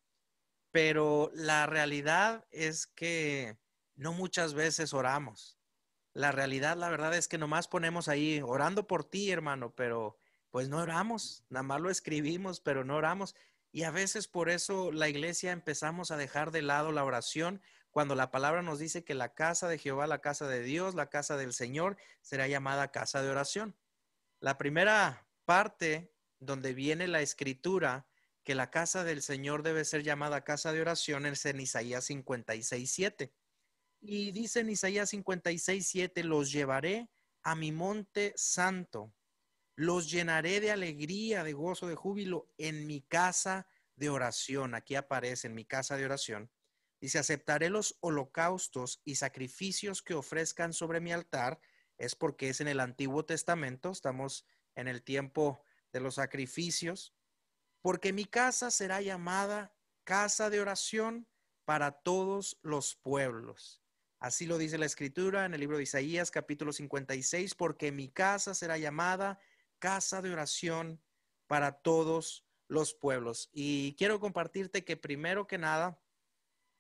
Pero 0.73 1.31
la 1.33 1.67
realidad 1.67 2.45
es 2.51 2.87
que 2.87 3.57
no 3.95 4.13
muchas 4.13 4.55
veces 4.55 4.93
oramos. 4.95 5.59
La 6.13 6.33
realidad, 6.33 6.77
la 6.77 6.89
verdad 6.89 7.15
es 7.15 7.29
que 7.29 7.39
nomás 7.39 7.69
ponemos 7.69 8.09
ahí 8.09 8.41
orando 8.43 8.87
por 8.87 9.05
ti, 9.05 9.31
hermano, 9.31 9.75
pero 9.77 10.17
pues 10.57 10.71
no 10.71 10.79
oramos, 10.79 11.45
nada 11.51 11.65
más 11.65 11.83
lo 11.83 11.91
escribimos, 11.91 12.61
pero 12.61 12.83
no 12.83 12.97
oramos. 12.97 13.35
Y 13.73 13.83
a 13.83 13.91
veces 13.91 14.27
por 14.27 14.49
eso 14.49 14.91
la 14.91 15.07
iglesia 15.07 15.53
empezamos 15.53 16.11
a 16.11 16.17
dejar 16.17 16.51
de 16.51 16.63
lado 16.63 16.93
la 16.93 17.05
oración 17.05 17.61
cuando 17.91 18.15
la 18.15 18.31
palabra 18.31 18.63
nos 18.63 18.79
dice 18.79 19.05
que 19.05 19.13
la 19.13 19.35
casa 19.35 19.69
de 19.69 19.77
Jehová, 19.77 20.07
la 20.07 20.23
casa 20.23 20.49
de 20.49 20.63
Dios, 20.63 20.95
la 20.95 21.11
casa 21.11 21.37
del 21.37 21.53
Señor, 21.53 21.99
será 22.23 22.49
llamada 22.49 22.91
casa 22.91 23.21
de 23.21 23.29
oración. 23.29 23.77
La 24.41 24.57
primera 24.57 25.29
parte 25.45 26.11
donde 26.39 26.73
viene 26.73 27.07
la 27.07 27.21
escritura 27.21 28.07
que 28.43 28.55
la 28.55 28.71
casa 28.71 29.05
del 29.05 29.21
Señor 29.21 29.63
debe 29.63 29.85
ser 29.85 30.05
llamada 30.05 30.43
casa 30.43 30.73
de 30.73 30.81
oración 30.81 31.27
es 31.27 31.45
en 31.45 31.61
Isaías 31.61 32.07
56, 32.07 32.91
7. 32.91 33.31
Y 34.01 34.33
dice 34.33 34.61
en 34.61 34.71
Isaías 34.71 35.11
56, 35.11 35.87
7, 35.87 36.25
los 36.25 36.51
llevaré 36.51 37.11
a 37.43 37.55
mi 37.55 37.73
monte 37.73 38.33
santo, 38.37 39.13
los 39.77 40.11
llenaré 40.11 40.61
de 40.61 40.73
alegría, 40.73 41.45
de 41.45 41.53
gozo, 41.53 41.87
de 41.87 41.95
júbilo 41.95 42.51
en 42.57 42.87
mi 42.87 43.03
casa 43.03 43.69
de 43.95 44.09
oración. 44.09 44.75
Aquí 44.75 44.95
aparece 44.95 45.47
en 45.47 45.55
mi 45.55 45.67
casa 45.67 45.97
de 45.97 46.07
oración. 46.07 46.51
Dice, 46.99 47.19
aceptaré 47.19 47.69
los 47.69 47.99
holocaustos 48.01 49.03
y 49.05 49.17
sacrificios 49.17 50.03
que 50.03 50.15
ofrezcan 50.15 50.73
sobre 50.73 51.01
mi 51.01 51.13
altar. 51.13 51.61
Es 51.99 52.15
porque 52.15 52.49
es 52.49 52.63
en 52.63 52.69
el 52.69 52.81
Antiguo 52.81 53.27
Testamento, 53.27 53.91
estamos 53.91 54.47
en 54.75 54.89
el 54.89 55.03
tiempo 55.03 55.63
de 55.93 56.01
los 56.01 56.15
sacrificios. 56.15 57.15
Porque 57.83 58.15
mi 58.15 58.25
casa 58.25 58.71
será 58.71 59.03
llamada 59.03 59.75
casa 60.05 60.49
de 60.49 60.61
oración 60.61 61.29
para 61.67 61.93
todos 61.93 62.59
los 62.63 62.97
pueblos. 62.97 63.83
Así 64.21 64.47
lo 64.47 64.57
dice 64.57 64.79
la 64.79 64.87
escritura 64.87 65.45
en 65.45 65.53
el 65.53 65.61
libro 65.61 65.77
de 65.77 65.83
Isaías 65.83 66.31
capítulo 66.31 66.73
56, 66.73 67.55
porque 67.55 67.93
mi 67.93 68.09
casa 68.09 68.55
será 68.55 68.79
llamada 68.79 69.39
casa 69.79 70.23
de 70.23 70.33
oración 70.33 71.01
para 71.47 71.81
todos 71.81 72.47
los 72.69 72.95
pueblos. 72.95 73.49
Y 73.53 73.95
quiero 73.97 74.21
compartirte 74.21 74.85
que 74.85 74.97
primero 74.97 75.47
que 75.47 75.59
nada, 75.59 76.03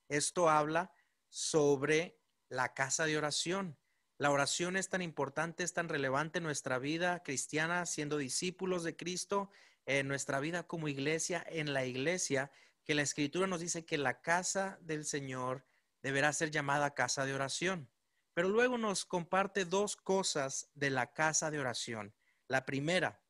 esto 0.09 0.49
habla 0.49 0.93
sobre 1.29 2.19
la 2.49 2.75
casa 2.75 3.07
de 3.07 3.17
oración. 3.17 3.79
La 4.19 4.31
oración 4.31 4.77
es 4.77 4.89
tan 4.89 5.03
importante, 5.03 5.63
es 5.63 5.75
tan 5.75 5.89
relevante 5.89 6.39
en 6.39 6.45
nuestra 6.45 6.79
vida 6.79 7.23
cristiana, 7.23 7.85
siendo 7.87 8.17
discípulos 8.17 8.83
de 8.83 8.97
Cristo, 8.97 9.51
en 9.85 10.09
nuestra 10.09 10.41
vida 10.41 10.67
como 10.67 10.89
iglesia, 10.89 11.45
en 11.49 11.75
la 11.75 11.85
iglesia, 11.85 12.51
que 12.85 12.95
la 12.95 13.03
escritura 13.03 13.47
nos 13.47 13.61
dice 13.61 13.85
que 13.85 13.99
la 13.99 14.23
casa 14.23 14.79
del 14.81 15.05
Señor 15.05 15.67
deberá 16.03 16.33
ser 16.33 16.51
llamada 16.51 16.95
casa 16.95 17.27
de 17.27 17.35
oración. 17.35 17.91
Pero 18.33 18.49
luego 18.49 18.79
nos 18.79 19.05
comparte 19.05 19.65
dos 19.65 19.97
cosas 19.97 20.71
de 20.75 20.91
la 20.91 21.13
casa 21.13 21.51
de 21.51 21.59
oración. 21.59 22.15
La 22.49 22.65
primera, 22.65 23.23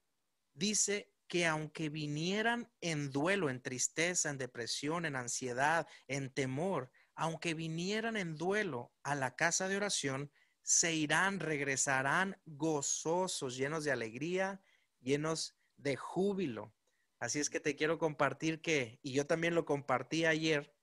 dice 0.54 1.12
que 1.28 1.46
aunque 1.46 1.88
vinieran 1.88 2.70
en 2.80 3.10
duelo, 3.10 3.50
en 3.50 3.62
tristeza, 3.62 4.30
en 4.30 4.38
depresión, 4.38 5.04
en 5.06 5.16
ansiedad, 5.16 5.86
en 6.06 6.32
temor, 6.32 6.90
aunque 7.14 7.54
vinieran 7.54 8.16
en 8.16 8.36
duelo 8.36 8.92
a 9.02 9.14
la 9.14 9.34
casa 9.34 9.68
de 9.68 9.76
oración, 9.76 10.30
se 10.62 10.94
irán, 10.94 11.40
regresarán 11.40 12.40
gozosos, 12.44 13.56
llenos 13.56 13.84
de 13.84 13.92
alegría, 13.92 14.60
llenos 15.00 15.56
de 15.76 15.96
júbilo. 15.96 16.74
Así 17.18 17.40
es 17.40 17.48
que 17.48 17.60
te 17.60 17.76
quiero 17.76 17.98
compartir 17.98 18.60
que, 18.60 18.98
y 19.02 19.12
yo 19.12 19.26
también 19.26 19.54
lo 19.54 19.64
compartí 19.64 20.26
ayer, 20.26 20.74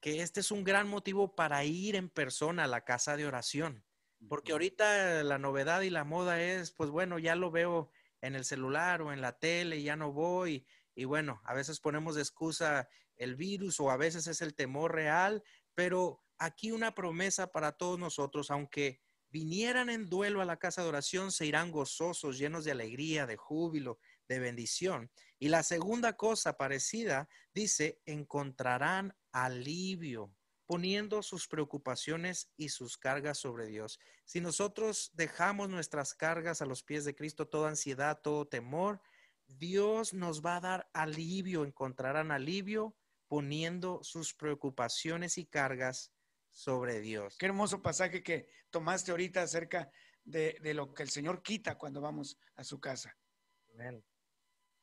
que 0.00 0.22
este 0.22 0.40
es 0.40 0.50
un 0.50 0.64
gran 0.64 0.88
motivo 0.88 1.36
para 1.36 1.64
ir 1.64 1.94
en 1.94 2.08
persona 2.08 2.64
a 2.64 2.68
la 2.68 2.84
casa 2.84 3.16
de 3.16 3.26
oración. 3.26 3.84
Porque 4.28 4.52
ahorita 4.52 5.22
la 5.24 5.38
novedad 5.38 5.82
y 5.82 5.90
la 5.90 6.04
moda 6.04 6.42
es, 6.42 6.72
pues 6.72 6.90
bueno, 6.90 7.18
ya 7.18 7.34
lo 7.34 7.50
veo 7.50 7.90
en 8.20 8.34
el 8.34 8.44
celular 8.44 9.02
o 9.02 9.12
en 9.12 9.20
la 9.20 9.38
tele, 9.38 9.82
ya 9.82 9.96
no 9.96 10.12
voy. 10.12 10.66
Y 10.94 11.04
bueno, 11.04 11.40
a 11.44 11.54
veces 11.54 11.80
ponemos 11.80 12.14
de 12.14 12.22
excusa 12.22 12.88
el 13.16 13.36
virus 13.36 13.80
o 13.80 13.90
a 13.90 13.96
veces 13.96 14.26
es 14.26 14.40
el 14.42 14.54
temor 14.54 14.94
real, 14.94 15.42
pero 15.74 16.24
aquí 16.38 16.72
una 16.72 16.94
promesa 16.94 17.52
para 17.52 17.72
todos 17.72 17.98
nosotros, 17.98 18.50
aunque 18.50 19.00
vinieran 19.30 19.88
en 19.90 20.08
duelo 20.08 20.40
a 20.40 20.44
la 20.44 20.58
casa 20.58 20.82
de 20.82 20.88
oración, 20.88 21.32
se 21.32 21.46
irán 21.46 21.70
gozosos, 21.70 22.38
llenos 22.38 22.64
de 22.64 22.72
alegría, 22.72 23.26
de 23.26 23.36
júbilo, 23.36 23.98
de 24.28 24.38
bendición. 24.38 25.10
Y 25.38 25.48
la 25.48 25.62
segunda 25.62 26.16
cosa 26.16 26.56
parecida 26.56 27.28
dice, 27.54 28.00
encontrarán 28.04 29.16
alivio 29.32 30.34
poniendo 30.72 31.22
sus 31.22 31.48
preocupaciones 31.48 32.50
y 32.56 32.70
sus 32.70 32.96
cargas 32.96 33.36
sobre 33.36 33.66
Dios. 33.66 34.00
Si 34.24 34.40
nosotros 34.40 35.10
dejamos 35.12 35.68
nuestras 35.68 36.14
cargas 36.14 36.62
a 36.62 36.64
los 36.64 36.82
pies 36.82 37.04
de 37.04 37.14
Cristo, 37.14 37.46
toda 37.46 37.68
ansiedad, 37.68 38.22
todo 38.22 38.48
temor, 38.48 39.02
Dios 39.46 40.14
nos 40.14 40.40
va 40.40 40.56
a 40.56 40.60
dar 40.62 40.90
alivio, 40.94 41.66
encontrarán 41.66 42.30
alivio 42.30 42.96
poniendo 43.28 44.02
sus 44.02 44.32
preocupaciones 44.32 45.36
y 45.36 45.44
cargas 45.44 46.10
sobre 46.48 47.00
Dios. 47.00 47.36
Qué 47.36 47.44
hermoso 47.44 47.82
pasaje 47.82 48.22
que 48.22 48.48
tomaste 48.70 49.10
ahorita 49.10 49.42
acerca 49.42 49.90
de, 50.24 50.58
lo 50.72 50.94
que 50.94 51.02
el 51.02 51.10
Señor 51.10 51.42
quita 51.42 51.76
cuando 51.76 52.00
vamos 52.00 52.38
a 52.56 52.64
su 52.64 52.80
casa. 52.80 53.14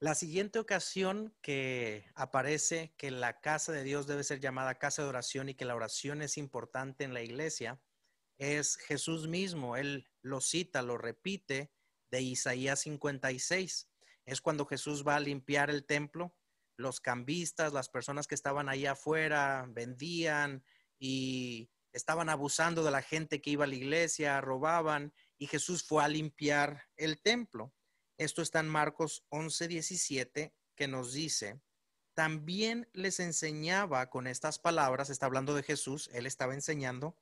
La 0.02 0.16
siguiente 0.16 0.60
ocasión 0.60 1.36
que 1.42 2.06
aparece 2.16 2.94
que 2.96 3.12
la 3.12 3.42
casa 3.42 3.74
de 3.74 3.84
Dios 3.84 4.08
debe 4.08 4.24
ser 4.24 4.40
llamada 4.40 4.80
casa 4.80 5.02
de 5.02 5.10
oración 5.10 5.50
y 5.50 5.56
que 5.56 5.66
la 5.66 5.76
oración 5.76 6.22
es 6.22 6.38
importante 6.38 7.04
en 7.04 7.14
la 7.14 7.22
iglesia 7.22 7.82
es 8.38 8.78
Jesús 8.78 9.28
mismo. 9.28 9.76
Él 9.76 10.08
lo 10.22 10.40
cita, 10.40 10.82
lo 10.84 10.98
repite 10.98 11.74
de 12.12 12.22
Isaías 12.22 12.80
56. 12.80 13.90
Es 14.26 14.40
cuando 14.40 14.66
Jesús 14.66 15.06
va 15.06 15.18
a 15.18 15.20
limpiar 15.20 15.70
el 15.70 15.86
templo. 15.86 16.34
Los 16.78 17.02
cambistas, 17.02 17.74
las 17.74 17.90
personas 17.90 18.26
que 18.26 18.36
estaban 18.36 18.70
ahí 18.70 18.86
afuera, 18.86 19.66
vendían 19.68 20.64
y 20.98 21.70
estaban 21.92 22.30
abusando 22.30 22.86
de 22.86 22.92
la 22.92 23.02
gente 23.02 23.42
que 23.42 23.50
iba 23.50 23.66
a 23.66 23.68
la 23.68 23.76
iglesia, 23.76 24.40
robaban 24.40 25.14
y 25.38 25.48
Jesús 25.48 25.84
fue 25.84 26.06
a 26.06 26.08
limpiar 26.08 26.86
el 26.96 27.22
templo. 27.22 27.74
Esto 28.20 28.42
está 28.42 28.60
en 28.60 28.68
Marcos 28.68 29.24
11, 29.30 29.70
17, 29.70 30.54
que 30.76 30.88
nos 30.90 31.14
dice, 31.14 31.62
también 32.14 32.90
les 32.92 33.22
enseñaba 33.22 34.10
con 34.10 34.28
estas 34.28 34.60
palabras, 34.60 35.10
está 35.10 35.26
hablando 35.26 35.56
de 35.56 35.64
Jesús, 35.64 36.10
él 36.12 36.26
estaba 36.26 36.54
enseñando, 36.54 37.18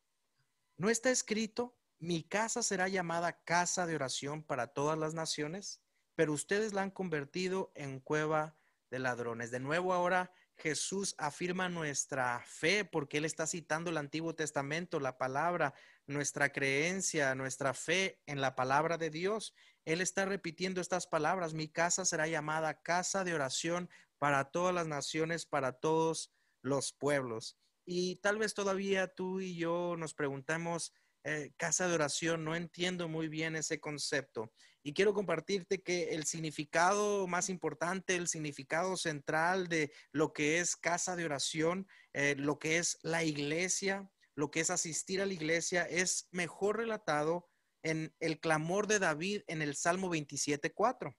¿no 0.75 0.89
está 0.89 1.11
escrito, 1.11 1.77
mi 1.99 2.23
casa 2.23 2.63
será 2.63 2.87
llamada 2.87 3.43
casa 3.43 3.85
de 3.85 3.93
oración 3.93 4.41
para 4.41 4.73
todas 4.73 4.97
las 4.97 5.13
naciones? 5.13 5.81
Pero 6.15 6.33
ustedes 6.33 6.73
la 6.73 6.81
han 6.81 6.89
convertido 6.89 7.71
en 7.75 7.99
cueva 7.99 8.57
de 8.89 8.97
ladrones. 8.97 9.51
De 9.51 9.59
nuevo 9.59 9.93
ahora 9.93 10.31
Jesús 10.55 11.13
afirma 11.19 11.69
nuestra 11.69 12.41
fe 12.43 12.85
porque 12.85 13.19
Él 13.19 13.25
está 13.25 13.45
citando 13.45 13.91
el 13.91 13.97
Antiguo 13.97 14.33
Testamento, 14.33 14.99
la 14.99 15.19
palabra, 15.19 15.75
nuestra 16.07 16.51
creencia, 16.51 17.35
nuestra 17.35 17.75
fe 17.75 18.19
en 18.25 18.41
la 18.41 18.55
palabra 18.55 18.97
de 18.97 19.11
Dios. 19.11 19.53
Él 19.87 20.01
está 20.01 20.25
repitiendo 20.25 20.81
estas 20.81 21.07
palabras. 21.07 21.53
Mi 21.53 21.69
casa 21.69 22.03
será 22.03 22.27
llamada 22.27 22.81
casa 22.81 23.23
de 23.23 23.33
oración 23.33 23.89
para 24.17 24.51
todas 24.51 24.75
las 24.75 24.85
naciones, 24.85 25.45
para 25.45 25.79
todos 25.79 26.33
los 26.61 26.91
pueblos. 26.91 27.57
Y 27.85 28.17
tal 28.17 28.37
vez 28.37 28.53
todavía 28.53 29.07
tú 29.07 29.39
y 29.39 29.55
yo 29.55 29.95
nos 29.97 30.13
preguntamos, 30.13 30.93
eh, 31.23 31.53
casa 31.55 31.87
de 31.87 31.95
oración, 31.95 32.43
no 32.43 32.53
entiendo 32.53 33.07
muy 33.07 33.29
bien 33.29 33.55
ese 33.55 33.79
concepto. 33.79 34.51
Y 34.83 34.93
quiero 34.93 35.13
compartirte 35.13 35.81
que 35.81 36.15
el 36.15 36.25
significado 36.25 37.25
más 37.25 37.47
importante, 37.47 38.17
el 38.17 38.27
significado 38.27 38.97
central 38.97 39.69
de 39.69 39.93
lo 40.11 40.33
que 40.33 40.59
es 40.59 40.75
casa 40.75 41.15
de 41.15 41.23
oración, 41.23 41.87
eh, 42.11 42.35
lo 42.37 42.59
que 42.59 42.77
es 42.77 42.99
la 43.03 43.23
iglesia, 43.23 44.11
lo 44.35 44.51
que 44.51 44.59
es 44.59 44.69
asistir 44.69 45.21
a 45.21 45.25
la 45.25 45.33
iglesia, 45.33 45.83
es 45.83 46.27
mejor 46.31 46.75
relatado 46.75 47.47
en 47.83 48.15
el 48.19 48.39
clamor 48.39 48.87
de 48.87 48.99
David 48.99 49.43
en 49.47 49.61
el 49.61 49.75
Salmo 49.75 50.09
27.4, 50.09 51.15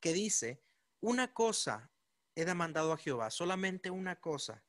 que 0.00 0.12
dice, 0.12 0.62
una 1.00 1.32
cosa 1.32 1.90
he 2.34 2.44
demandado 2.44 2.92
a 2.92 2.98
Jehová, 2.98 3.30
solamente 3.30 3.90
una 3.90 4.20
cosa, 4.20 4.64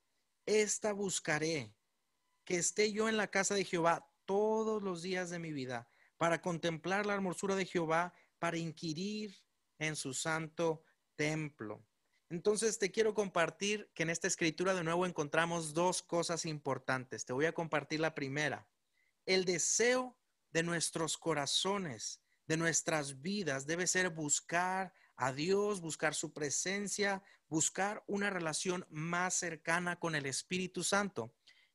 esta 0.46 0.94
buscaré, 0.94 1.75
que 2.46 2.58
esté 2.58 2.94
yo 2.94 3.10
en 3.10 3.18
la 3.18 3.27
casa 3.27 3.56
de 3.56 3.66
Jehová 3.66 4.10
todos 4.25 4.82
los 4.82 5.01
días 5.01 5.30
de 5.30 5.39
mi 5.39 5.51
vida, 5.51 5.89
para 6.18 6.42
contemplar 6.42 7.06
la 7.06 7.13
hermosura 7.13 7.56
de 7.56 7.66
Jehová, 7.66 8.13
para 8.39 8.58
inquirir 8.58 9.36
en 9.80 9.96
su 9.96 10.13
santo 10.13 10.84
templo. 11.16 11.86
Entonces 12.30 12.77
te 12.77 12.92
quiero 12.92 13.13
compartir 13.13 13.89
que 13.94 14.04
en 14.04 14.10
esta 14.10 14.27
escritura 14.27 14.74
de 14.74 14.84
nuevo 14.84 15.06
encontramos 15.06 15.74
dos 15.74 16.01
cosas 16.01 16.46
importantes. 16.46 17.25
Te 17.25 17.34
voy 17.34 17.46
a 17.46 17.54
compartir 17.54 18.00
la 18.00 18.16
primera. 18.16 18.68
El 19.25 19.46
deseo 19.46 20.16
de 20.51 20.63
nuestros 20.63 21.17
corazones, 21.17 22.21
de 22.47 22.57
nuestras 22.57 23.21
vidas, 23.21 23.65
debe 23.65 23.88
ser 23.88 24.10
buscar 24.10 24.93
a 25.15 25.33
Dios, 25.33 25.81
buscar 25.81 26.13
su 26.13 26.31
presencia, 26.31 27.23
buscar 27.47 28.03
una 28.07 28.29
relación 28.29 28.86
más 28.89 29.33
cercana 29.33 29.99
con 29.99 30.15
el 30.15 30.25
Espíritu 30.25 30.83
Santo. 30.83 31.33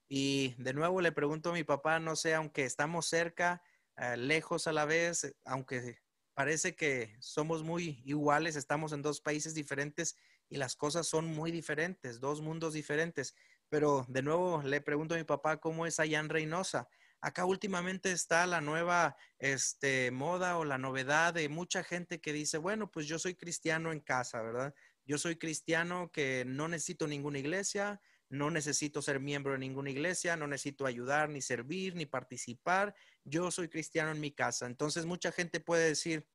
Y 0.09 0.55
de 0.59 0.75
nuevo 0.75 1.01
le 1.01 1.13
pregunto 1.13 1.51
a 1.51 1.55
mi 1.55 1.65
papá, 1.65 1.99
no 1.99 2.17
sé, 2.17 2.35
aunque 2.35 2.65
estamos 2.65 3.07
cerca, 3.07 3.63
eh, 3.97 4.17
lejos 4.17 4.67
a 4.67 4.73
la 4.73 4.85
vez, 4.85 5.35
aunque 5.45 5.99
parece 6.35 6.75
que 6.75 7.17
somos 7.21 7.63
muy 7.63 8.03
iguales, 8.05 8.57
estamos 8.57 8.93
en 8.93 9.03
dos 9.03 9.21
países 9.21 9.55
diferentes 9.55 10.17
y 10.49 10.57
las 10.57 10.77
cosas 10.77 11.07
son 11.07 11.27
muy 11.27 11.51
diferentes, 11.51 12.21
dos 12.21 12.41
mundos 12.41 12.75
diferentes. 12.75 13.35
Pero 13.69 14.05
de 14.09 14.23
nuevo 14.23 14.63
le 14.63 14.81
pregunto 14.81 15.15
a 15.15 15.19
mi 15.19 15.25
papá 15.25 15.59
cómo 15.59 15.87
es 15.87 15.99
allá 15.99 16.21
en 16.21 16.29
Reynosa 16.29 16.89
acá 17.23 17.45
últimamente 17.45 18.11
está 18.11 18.47
la 18.47 18.61
nueva 18.61 19.17
este, 19.39 20.11
moda 20.11 20.59
o 20.59 20.65
la 20.65 20.77
novedad 20.77 21.33
de 21.33 21.49
mucha 21.49 21.85
gente 21.85 22.21
que 22.21 22.33
dice, 22.33 22.59
bueno, 22.59 22.91
pues 22.91 23.07
yo 23.07 23.19
soy 23.19 23.35
cristiano 23.35 23.93
en 23.93 24.01
casa, 24.01 24.43
¿verdad? 24.43 24.75
Yo 25.07 25.19
soy 25.19 25.37
cristiano 25.37 26.11
que 26.13 26.45
no 26.47 26.69
necesito 26.69 27.07
ninguna 27.07 27.39
iglesia, 27.39 28.01
no 28.29 28.51
necesito 28.51 29.03
ser 29.03 29.21
miembro 29.21 29.53
de 29.53 29.59
ninguna 29.59 29.91
iglesia, 29.91 30.37
no 30.37 30.47
necesito 30.47 30.85
ayudar, 30.85 31.29
ni 31.29 31.41
servir, 31.43 31.95
ni 31.95 32.07
participar. 32.07 32.95
Yo 33.25 33.51
soy 33.51 33.69
cristiano 33.69 34.11
en 34.11 34.21
mi 34.21 34.33
casa. 34.33 34.67
Entonces 34.67 35.07
mucha 35.07 35.31
gente 35.31 35.61
puede 35.61 35.89
decir, 35.89 36.27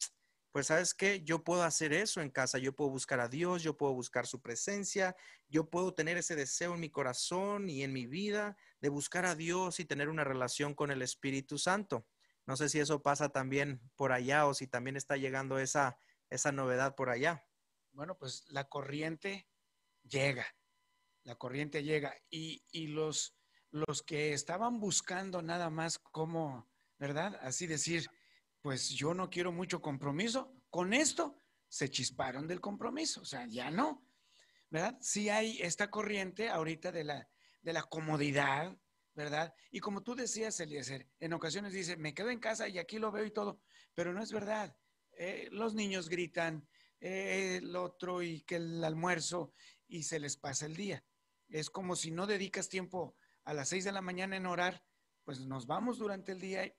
pues 0.57 0.65
sabes 0.65 0.95
qué, 0.95 1.23
yo 1.23 1.43
puedo 1.43 1.61
hacer 1.61 1.93
eso 1.93 2.19
en 2.19 2.31
casa, 2.31 2.57
yo 2.57 2.75
puedo 2.75 2.89
buscar 2.89 3.19
a 3.19 3.27
Dios, 3.27 3.61
yo 3.61 3.77
puedo 3.77 3.93
buscar 3.93 4.25
su 4.25 4.41
presencia, 4.41 5.15
yo 5.49 5.69
puedo 5.69 5.93
tener 5.93 6.17
ese 6.17 6.35
deseo 6.35 6.73
en 6.73 6.79
mi 6.79 6.89
corazón 6.89 7.69
y 7.69 7.83
en 7.83 7.93
mi 7.93 8.07
vida 8.07 8.57
de 8.81 8.89
buscar 8.89 9.27
a 9.27 9.35
Dios 9.35 9.79
y 9.79 9.85
tener 9.85 10.09
una 10.09 10.23
relación 10.23 10.73
con 10.73 10.89
el 10.89 11.03
Espíritu 11.03 11.59
Santo. 11.59 12.07
No 12.47 12.57
sé 12.57 12.69
si 12.69 12.79
eso 12.79 13.03
pasa 13.03 13.29
también 13.29 13.87
por 13.95 14.11
allá 14.11 14.47
o 14.47 14.55
si 14.55 14.65
también 14.65 14.97
está 14.97 15.15
llegando 15.15 15.59
esa, 15.59 15.99
esa 16.31 16.51
novedad 16.51 16.95
por 16.95 17.11
allá. 17.11 17.45
Bueno, 17.91 18.17
pues 18.17 18.43
la 18.47 18.67
corriente 18.67 19.47
llega, 20.01 20.47
la 21.21 21.35
corriente 21.35 21.83
llega 21.83 22.15
y, 22.31 22.63
y 22.71 22.87
los, 22.87 23.37
los 23.69 24.01
que 24.01 24.33
estaban 24.33 24.79
buscando 24.79 25.43
nada 25.43 25.69
más 25.69 25.99
como, 25.99 26.67
¿verdad? 26.97 27.39
Así 27.43 27.67
decir, 27.67 28.09
pues 28.67 28.89
yo 28.89 29.13
no 29.13 29.29
quiero 29.29 29.53
mucho 29.53 29.81
compromiso. 29.81 30.53
Con 30.69 30.93
esto 30.93 31.37
se 31.69 31.89
chisparon 31.89 32.49
del 32.49 32.59
compromiso, 32.59 33.21
o 33.21 33.25
sea, 33.25 33.47
ya 33.47 33.71
no, 33.71 34.05
¿verdad? 34.69 34.97
Sí 34.99 35.29
hay 35.29 35.61
esta 35.61 35.89
corriente 35.89 36.49
ahorita 36.49 36.91
de 36.91 37.05
la, 37.05 37.29
de 37.61 37.71
la 37.71 37.83
comodidad, 37.83 38.77
¿verdad? 39.15 39.53
Y 39.71 39.79
como 39.79 40.03
tú 40.03 40.15
decías, 40.15 40.59
Eliezer, 40.59 41.07
en 41.21 41.31
ocasiones 41.31 41.71
dice, 41.71 41.95
me 41.95 42.13
quedo 42.13 42.29
en 42.29 42.41
casa 42.41 42.67
y 42.67 42.77
aquí 42.77 42.99
lo 42.99 43.09
veo 43.09 43.23
y 43.23 43.31
todo, 43.31 43.61
pero 43.93 44.11
no 44.11 44.21
es 44.21 44.33
verdad. 44.33 44.75
Eh, 45.13 45.47
los 45.53 45.73
niños 45.73 46.09
gritan, 46.09 46.67
eh, 46.99 47.59
el 47.63 47.73
otro 47.73 48.21
y 48.21 48.41
que 48.41 48.57
el 48.57 48.83
almuerzo 48.83 49.53
y 49.87 50.03
se 50.03 50.19
les 50.19 50.35
pasa 50.35 50.65
el 50.65 50.75
día. 50.75 51.05
Es 51.47 51.69
como 51.69 51.95
si 51.95 52.11
no 52.11 52.27
dedicas 52.27 52.67
tiempo 52.67 53.15
a 53.45 53.53
las 53.53 53.69
seis 53.69 53.85
de 53.85 53.93
la 53.93 54.01
mañana 54.01 54.35
en 54.35 54.45
orar, 54.45 54.83
pues 55.23 55.39
nos 55.39 55.67
vamos 55.67 55.99
durante 55.99 56.33
el 56.33 56.41
día 56.41 56.65
y 56.65 56.73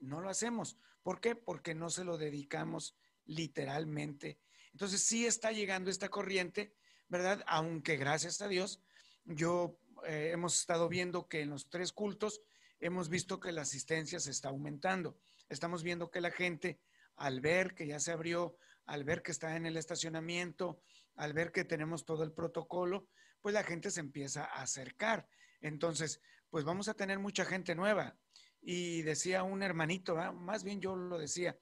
no 0.00 0.20
lo 0.20 0.30
hacemos. 0.30 0.76
¿Por 1.08 1.22
qué? 1.22 1.34
Porque 1.34 1.74
no 1.74 1.88
se 1.88 2.04
lo 2.04 2.18
dedicamos 2.18 2.94
literalmente. 3.24 4.38
Entonces 4.72 5.02
sí 5.02 5.24
está 5.24 5.52
llegando 5.52 5.88
esta 5.90 6.10
corriente, 6.10 6.74
¿verdad? 7.08 7.42
Aunque 7.46 7.96
gracias 7.96 8.42
a 8.42 8.46
Dios, 8.46 8.82
yo 9.24 9.80
eh, 10.06 10.32
hemos 10.34 10.60
estado 10.60 10.86
viendo 10.86 11.26
que 11.26 11.40
en 11.40 11.48
los 11.48 11.70
tres 11.70 11.92
cultos 11.92 12.42
hemos 12.78 13.08
visto 13.08 13.40
que 13.40 13.52
la 13.52 13.62
asistencia 13.62 14.20
se 14.20 14.30
está 14.30 14.50
aumentando. 14.50 15.18
Estamos 15.48 15.82
viendo 15.82 16.10
que 16.10 16.20
la 16.20 16.30
gente, 16.30 16.78
al 17.16 17.40
ver 17.40 17.74
que 17.74 17.86
ya 17.86 18.00
se 18.00 18.12
abrió, 18.12 18.58
al 18.84 19.04
ver 19.04 19.22
que 19.22 19.32
está 19.32 19.56
en 19.56 19.64
el 19.64 19.78
estacionamiento, 19.78 20.82
al 21.16 21.32
ver 21.32 21.52
que 21.52 21.64
tenemos 21.64 22.04
todo 22.04 22.22
el 22.22 22.32
protocolo, 22.32 23.08
pues 23.40 23.54
la 23.54 23.64
gente 23.64 23.90
se 23.90 24.00
empieza 24.00 24.44
a 24.44 24.60
acercar. 24.60 25.26
Entonces, 25.62 26.20
pues 26.50 26.66
vamos 26.66 26.86
a 26.88 26.92
tener 26.94 27.18
mucha 27.18 27.46
gente 27.46 27.74
nueva. 27.74 28.18
Y 28.60 29.02
decía 29.02 29.42
un 29.42 29.62
hermanito, 29.62 30.16
más 30.32 30.64
bien 30.64 30.80
yo 30.80 30.96
lo 30.96 31.18
decía, 31.18 31.58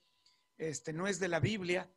este 0.56 0.92
no 0.92 1.06
es 1.06 1.20
de 1.20 1.28
la 1.28 1.40
Biblia, 1.40 1.90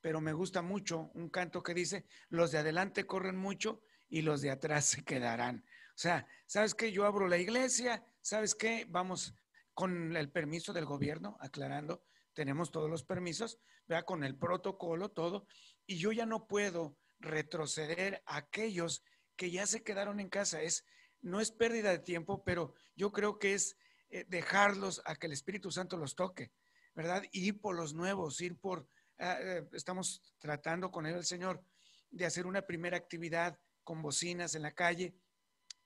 pero 0.00 0.20
me 0.20 0.32
gusta 0.32 0.62
mucho 0.62 1.10
un 1.14 1.28
canto 1.28 1.62
que 1.62 1.74
dice, 1.74 2.06
los 2.28 2.52
de 2.52 2.58
adelante 2.58 3.06
corren 3.06 3.36
mucho 3.36 3.82
y 4.08 4.22
los 4.22 4.40
de 4.40 4.50
atrás 4.50 4.86
se 4.86 5.04
quedarán. 5.04 5.64
O 5.94 5.98
sea, 6.00 6.26
¿sabes 6.46 6.74
qué? 6.74 6.92
Yo 6.92 7.04
abro 7.04 7.28
la 7.28 7.38
iglesia, 7.38 8.04
¿sabes 8.20 8.54
qué? 8.54 8.86
Vamos 8.88 9.34
con 9.74 10.16
el 10.16 10.30
permiso 10.30 10.72
del 10.72 10.86
gobierno, 10.86 11.36
aclarando, 11.40 12.04
tenemos 12.32 12.70
todos 12.70 12.88
los 12.88 13.04
permisos, 13.04 13.58
vea, 13.86 14.04
con 14.04 14.22
el 14.22 14.36
protocolo, 14.36 15.10
todo, 15.10 15.46
y 15.86 15.98
yo 15.98 16.12
ya 16.12 16.26
no 16.26 16.46
puedo 16.46 16.96
retroceder 17.18 18.22
a 18.26 18.36
aquellos 18.36 19.02
que 19.36 19.50
ya 19.50 19.66
se 19.66 19.82
quedaron 19.82 20.20
en 20.20 20.28
casa. 20.28 20.62
Es, 20.62 20.84
no 21.20 21.40
es 21.40 21.50
pérdida 21.50 21.90
de 21.90 21.98
tiempo, 21.98 22.44
pero 22.44 22.74
yo 22.94 23.12
creo 23.12 23.38
que 23.38 23.54
es 23.54 23.76
eh, 24.10 24.24
dejarlos 24.28 25.02
a 25.04 25.16
que 25.16 25.26
el 25.26 25.32
Espíritu 25.32 25.70
Santo 25.70 25.96
los 25.96 26.14
toque, 26.14 26.50
¿verdad? 26.94 27.22
Ir 27.32 27.60
por 27.60 27.76
los 27.76 27.94
nuevos, 27.94 28.40
ir 28.40 28.56
por, 28.56 28.88
ah, 29.18 29.36
eh, 29.40 29.68
estamos 29.72 30.22
tratando 30.38 30.90
con 30.90 31.06
él 31.06 31.16
el 31.16 31.24
Señor 31.24 31.62
de 32.10 32.26
hacer 32.26 32.46
una 32.46 32.62
primera 32.62 32.96
actividad 32.96 33.58
con 33.84 34.00
bocinas 34.02 34.54
en 34.54 34.62
la 34.62 34.72
calle 34.72 35.14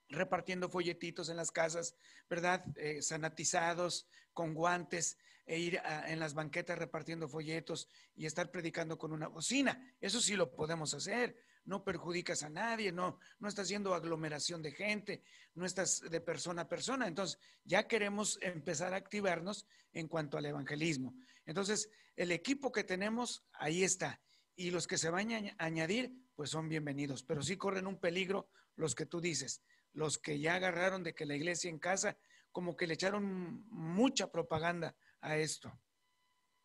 repartiendo 0.09 0.69
folletitos 0.69 1.29
en 1.31 1.37
las 1.37 1.51
casas, 1.51 1.97
¿verdad? 2.29 2.65
Eh, 2.77 3.03
sanatizados, 3.03 4.07
con 4.33 4.55
guantes, 4.55 5.19
e 5.45 5.59
ir 5.59 5.81
en 6.07 6.21
las 6.21 6.35
banquetas 6.35 6.79
repartiendo 6.79 7.29
folletos 7.29 7.89
y 8.15 8.27
estar 8.27 8.51
predicando 8.51 8.97
con 8.97 9.13
una 9.13 9.27
bocina. 9.27 9.93
Eso 10.01 10.21
sí 10.21 10.37
lo 10.37 10.55
podemos 10.55 10.95
hacer. 10.95 11.37
No 11.65 11.85
perjudicas 11.85 12.43
a 12.43 12.49
nadie, 12.49 12.93
no, 12.93 13.19
no 13.39 13.49
estás 13.49 13.65
haciendo 13.65 13.95
aglomeración 13.95 14.63
de 14.63 14.73
gente, 14.73 15.23
no 15.55 15.65
estás 15.65 16.01
de 16.01 16.21
persona 16.21 16.63
a 16.63 16.69
persona. 16.69 17.07
Entonces, 17.07 17.39
ya 17.65 17.87
queremos 17.87 18.39
empezar 18.43 18.95
a 18.95 18.97
activarnos 18.97 19.67
en 19.93 20.09
cuanto 20.09 20.39
al 20.39 20.47
evangelismo. 20.47 21.15
Entonces, 21.47 21.91
el 22.17 22.33
equipo 22.33 22.73
que 22.73 22.85
tenemos, 22.85 23.45
ahí 23.53 23.85
está. 23.85 24.21
Y 24.57 24.71
los 24.71 24.87
que 24.87 24.99
se 24.99 25.11
vayan 25.11 25.49
a 25.59 25.65
añadir, 25.65 26.13
pues 26.35 26.51
son 26.51 26.69
bienvenidos. 26.69 27.23
Pero 27.23 27.43
sí 27.43 27.57
corren 27.57 27.87
un 27.87 27.99
peligro 27.99 28.49
los 28.77 28.95
que 28.95 29.07
tú 29.07 29.21
dices 29.21 29.63
los 29.93 30.19
que 30.19 30.39
ya 30.39 30.55
agarraron 30.55 31.03
de 31.03 31.15
que 31.15 31.27
la 31.27 31.37
iglesia 31.37 31.71
en 31.71 31.79
casa, 31.79 32.17
como 32.51 32.77
que 32.77 32.87
le 32.87 32.95
echaron 32.95 33.65
mucha 33.69 34.31
propaganda 34.31 34.97
a 35.21 35.37
esto. 35.37 35.79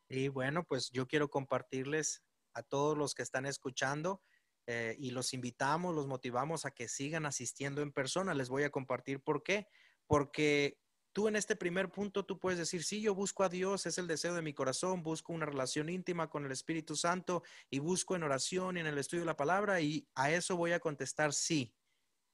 Y 0.10 0.29
bueno, 0.29 0.63
pues 0.63 0.89
yo 0.91 1.07
quiero 1.07 1.29
compartirles 1.29 2.23
a 2.53 2.63
todos 2.63 2.97
los 2.97 3.13
que 3.13 3.23
están 3.23 3.45
escuchando 3.45 4.21
eh, 4.67 4.95
y 4.99 5.12
los 5.12 5.34
invitamos, 5.34 5.95
los 5.95 6.08
motivamos 6.08 6.65
a 6.65 6.71
que 6.71 6.88
sigan 6.88 7.25
asistiendo 7.25 7.82
en 7.82 7.93
persona. 7.93 8.34
Les 8.34 8.49
voy 8.49 8.63
a 8.63 8.69
compartir 8.69 9.21
por 9.21 9.41
qué. 9.41 9.67
Porque 10.06 10.77
tú 11.13 11.27
en 11.27 11.36
este 11.36 11.56
primer 11.56 11.89
punto, 11.89 12.25
tú 12.25 12.38
puedes 12.38 12.60
decir, 12.60 12.84
sí, 12.84 13.01
yo 13.01 13.15
busco 13.15 13.43
a 13.43 13.49
Dios, 13.49 13.86
es 13.86 13.97
el 13.97 14.06
deseo 14.06 14.36
de 14.36 14.43
mi 14.43 14.53
corazón, 14.53 15.01
busco 15.01 15.34
una 15.34 15.47
relación 15.47 15.89
íntima 15.89 16.30
con 16.30 16.45
el 16.45 16.51
Espíritu 16.51 16.95
Santo 16.95 17.41
y 17.69 17.80
busco 17.80 18.15
en 18.15 18.21
oración 18.21 18.77
y 18.77 18.82
en 18.82 18.86
el 18.88 18.97
estudio 18.97 19.21
de 19.21 19.27
la 19.27 19.36
palabra 19.36 19.82
y 19.82 20.08
a 20.13 20.32
eso 20.32 20.56
voy 20.58 20.73
a 20.73 20.80
contestar 20.80 21.34
sí. 21.34 21.73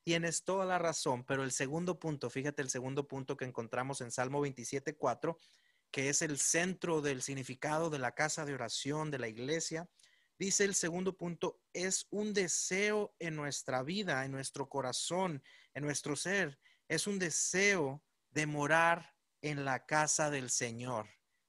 Tienes 0.04 0.44
toda 0.44 0.66
la 0.66 0.80
razón, 0.80 1.24
pero 1.24 1.44
el 1.44 1.54
segundo 1.54 1.98
punto, 1.98 2.30
fíjate 2.30 2.62
el 2.62 2.70
segundo 2.70 3.08
punto 3.08 3.38
que 3.38 3.46
encontramos 3.46 4.02
en 4.02 4.12
Salmo 4.12 4.42
27, 4.42 4.98
4, 4.98 5.38
que 5.90 6.10
es 6.10 6.22
el 6.22 6.38
centro 6.38 7.00
del 7.02 7.22
significado 7.22 7.90
de 7.90 8.00
la 8.00 8.14
casa 8.14 8.44
de 8.44 8.54
oración, 8.54 9.12
de 9.12 9.20
la 9.20 9.30
iglesia. 9.30 9.88
Dice 10.40 10.64
el 10.64 10.76
segundo 10.76 11.16
punto, 11.16 11.62
es 11.74 12.08
un 12.10 12.34
deseo 12.34 13.16
en 13.20 13.36
nuestra 13.36 13.84
vida, 13.84 14.26
en 14.26 14.32
nuestro 14.32 14.68
corazón, 14.68 15.44
en 15.74 15.84
nuestro 15.84 16.16
ser. 16.16 16.60
Es 16.88 17.08
un 17.08 17.20
deseo 17.20 18.04
de 18.32 18.46
morar 18.46 19.16
en 19.42 19.66
la 19.66 19.86
casa 19.86 20.30
del 20.30 20.50
Señor, 20.50 21.08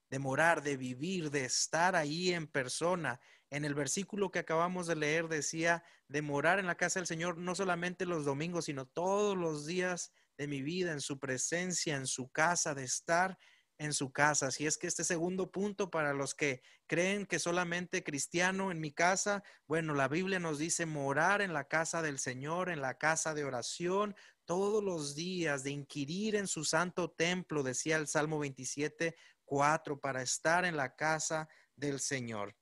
de 0.09 0.19
morar, 0.19 0.61
de 0.61 0.77
vivir, 0.77 1.31
de 1.31 1.45
estar 1.45 1.95
ahí 1.95 2.33
en 2.33 2.47
persona, 2.47 3.19
en 3.49 3.63
el 3.63 3.73
versículo 3.73 4.31
que 4.31 4.39
acabamos 4.39 4.87
de 4.87 4.95
leer 4.95 5.27
decía 5.27 5.83
de 6.07 6.21
morar 6.21 6.59
en 6.59 6.67
la 6.67 6.75
casa 6.75 6.99
del 6.99 7.07
Señor 7.07 7.37
no 7.37 7.55
solamente 7.55 8.05
los 8.05 8.25
domingos, 8.25 8.65
sino 8.65 8.85
todos 8.85 9.37
los 9.37 9.65
días 9.65 10.11
de 10.37 10.47
mi 10.47 10.61
vida, 10.61 10.91
en 10.91 11.01
su 11.01 11.19
presencia, 11.19 11.95
en 11.95 12.07
su 12.07 12.29
casa, 12.29 12.75
de 12.75 12.83
estar 12.83 13.37
en 13.77 13.93
su 13.93 14.11
casa. 14.11 14.47
Así 14.47 14.65
es 14.65 14.77
que 14.77 14.87
este 14.87 15.03
segundo 15.03 15.51
punto 15.51 15.89
para 15.89 16.13
los 16.13 16.33
que 16.33 16.61
creen 16.87 17.25
que 17.25 17.39
solamente 17.39 18.03
cristiano 18.03 18.71
en 18.71 18.79
mi 18.79 18.91
casa, 18.91 19.43
bueno, 19.67 19.93
la 19.93 20.07
Biblia 20.07 20.39
nos 20.39 20.59
dice 20.59 20.85
morar 20.85 21.41
en 21.41 21.53
la 21.53 21.65
casa 21.65 22.01
del 22.01 22.19
Señor, 22.19 22.69
en 22.69 22.81
la 22.81 22.97
casa 22.97 23.33
de 23.33 23.43
oración, 23.43 24.15
todos 24.45 24.83
los 24.83 25.15
días, 25.15 25.63
de 25.63 25.71
inquirir 25.71 26.35
en 26.35 26.47
su 26.47 26.63
santo 26.63 27.11
templo, 27.11 27.63
decía 27.63 27.97
el 27.97 28.07
Salmo 28.07 28.39
27, 28.39 29.15
4, 29.43 29.99
para 29.99 30.21
estar 30.21 30.65
en 30.65 30.77
la 30.77 30.95
casa 30.95 31.49
del 31.75 31.99
Señor. 31.99 32.55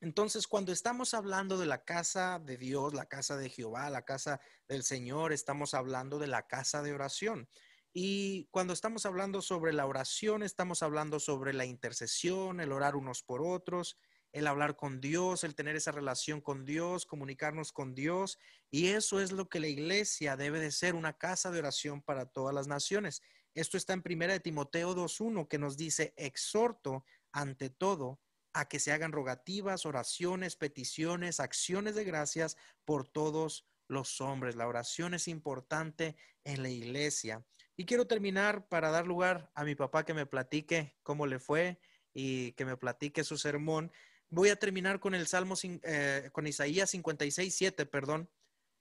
Entonces, 0.00 0.48
cuando 0.48 0.72
estamos 0.72 1.14
hablando 1.14 1.58
de 1.58 1.66
la 1.66 1.84
casa 1.84 2.40
de 2.40 2.56
Dios, 2.56 2.92
la 2.92 3.06
casa 3.06 3.36
de 3.36 3.48
Jehová, 3.48 3.88
la 3.88 4.02
casa 4.02 4.40
del 4.66 4.82
Señor, 4.82 5.32
estamos 5.32 5.74
hablando 5.74 6.18
de 6.18 6.26
la 6.26 6.46
casa 6.48 6.82
de 6.82 6.92
oración. 6.92 7.48
Y 7.92 8.46
cuando 8.50 8.72
estamos 8.72 9.04
hablando 9.04 9.42
sobre 9.42 9.72
la 9.72 9.86
oración, 9.86 10.42
estamos 10.42 10.82
hablando 10.82 11.20
sobre 11.20 11.52
la 11.52 11.66
intercesión, 11.66 12.60
el 12.60 12.72
orar 12.72 12.96
unos 12.96 13.22
por 13.22 13.42
otros, 13.42 13.98
el 14.32 14.46
hablar 14.46 14.76
con 14.76 15.00
Dios, 15.00 15.44
el 15.44 15.54
tener 15.54 15.76
esa 15.76 15.92
relación 15.92 16.40
con 16.40 16.64
Dios, 16.64 17.04
comunicarnos 17.04 17.70
con 17.70 17.94
Dios. 17.94 18.38
Y 18.70 18.88
eso 18.88 19.20
es 19.20 19.30
lo 19.30 19.48
que 19.48 19.60
la 19.60 19.68
iglesia 19.68 20.36
debe 20.36 20.58
de 20.58 20.72
ser, 20.72 20.94
una 20.94 21.18
casa 21.18 21.50
de 21.50 21.58
oración 21.58 22.00
para 22.00 22.24
todas 22.24 22.54
las 22.54 22.66
naciones. 22.66 23.20
Esto 23.54 23.76
está 23.76 23.92
en 23.92 24.02
primera 24.02 24.32
de 24.32 24.40
Timoteo 24.40 24.94
2.1 24.94 25.46
que 25.48 25.58
nos 25.58 25.76
dice, 25.76 26.14
exhorto 26.16 27.04
ante 27.30 27.68
todo 27.68 28.20
a 28.54 28.68
que 28.68 28.78
se 28.78 28.92
hagan 28.92 29.12
rogativas, 29.12 29.84
oraciones, 29.84 30.56
peticiones, 30.56 31.40
acciones 31.40 31.94
de 31.94 32.04
gracias 32.04 32.56
por 32.86 33.06
todos 33.06 33.66
los 33.88 34.20
hombres. 34.22 34.56
La 34.56 34.66
oración 34.66 35.12
es 35.12 35.28
importante 35.28 36.16
en 36.44 36.62
la 36.62 36.70
iglesia. 36.70 37.44
Y 37.76 37.84
quiero 37.84 38.06
terminar 38.06 38.68
para 38.68 38.90
dar 38.90 39.06
lugar 39.06 39.50
a 39.54 39.64
mi 39.64 39.74
papá 39.74 40.04
que 40.04 40.14
me 40.14 40.26
platique 40.26 40.96
cómo 41.02 41.26
le 41.26 41.38
fue 41.38 41.80
y 42.12 42.52
que 42.52 42.64
me 42.64 42.76
platique 42.76 43.24
su 43.24 43.38
sermón. 43.38 43.92
Voy 44.28 44.50
a 44.50 44.56
terminar 44.56 45.00
con 45.00 45.14
el 45.14 45.26
Salmo, 45.26 45.54
eh, 45.62 46.30
con 46.32 46.46
Isaías 46.46 46.90
56, 46.90 47.54
7, 47.54 47.86
perdón. 47.86 48.30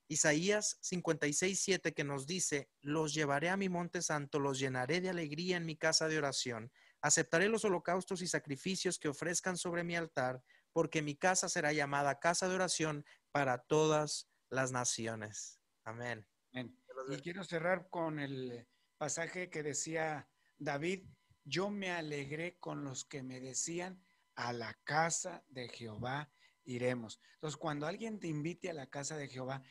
Isaías 0.08 0.78
56, 0.82 1.58
7 1.58 1.94
que 1.94 2.04
nos 2.04 2.28
dice, 2.28 2.70
los 2.82 3.14
llevaré 3.14 3.50
a 3.50 3.56
mi 3.56 3.70
monte 3.70 4.02
santo, 4.02 4.40
los 4.40 4.60
llenaré 4.60 5.00
de 5.00 5.10
alegría 5.10 5.56
en 5.56 5.66
mi 5.66 5.78
casa 5.78 6.10
de 6.10 6.18
oración 6.18 6.72
Aceptaré 7.02 7.50
los 7.50 7.66
holocaustos 7.66 8.22
y 8.22 8.28
sacrificios 8.28 9.00
que 9.00 9.08
ofrezcan 9.08 9.58
sobre 9.58 9.84
mi 9.84 9.96
altar, 9.96 10.44
porque 10.72 11.02
mi 11.02 11.16
casa 11.16 11.50
será 11.50 11.74
llamada 11.74 12.20
casa 12.20 12.48
de 12.48 12.56
oración 12.56 13.06
para 13.32 13.58
todas 13.58 14.30
las 14.50 14.72
naciones. 14.72 15.60
Amén. 15.84 16.28
Y 16.54 17.18
quiero 17.22 17.44
cerrar 17.44 17.90
con 17.90 18.20
el 18.20 18.68
pasaje 19.02 19.50
que 19.50 19.64
decía 19.64 20.30
David, 20.60 21.08
yo 21.44 21.72
me 21.72 21.90
alegré 21.90 22.60
con 22.60 22.84
los 22.84 23.04
que 23.04 23.24
me 23.24 23.40
decían, 23.40 24.00
a 24.36 24.54
la 24.54 24.76
casa 24.84 25.44
de 25.50 25.70
Jehová 25.70 26.32
iremos. 26.66 27.20
Entonces, 27.34 27.58
cuando 27.58 27.88
alguien 27.88 28.20
te 28.20 28.28
invite 28.28 28.70
a 28.70 28.74
la 28.74 28.86
casa 28.92 29.18
de 29.18 29.28
Jehová, 29.28 29.64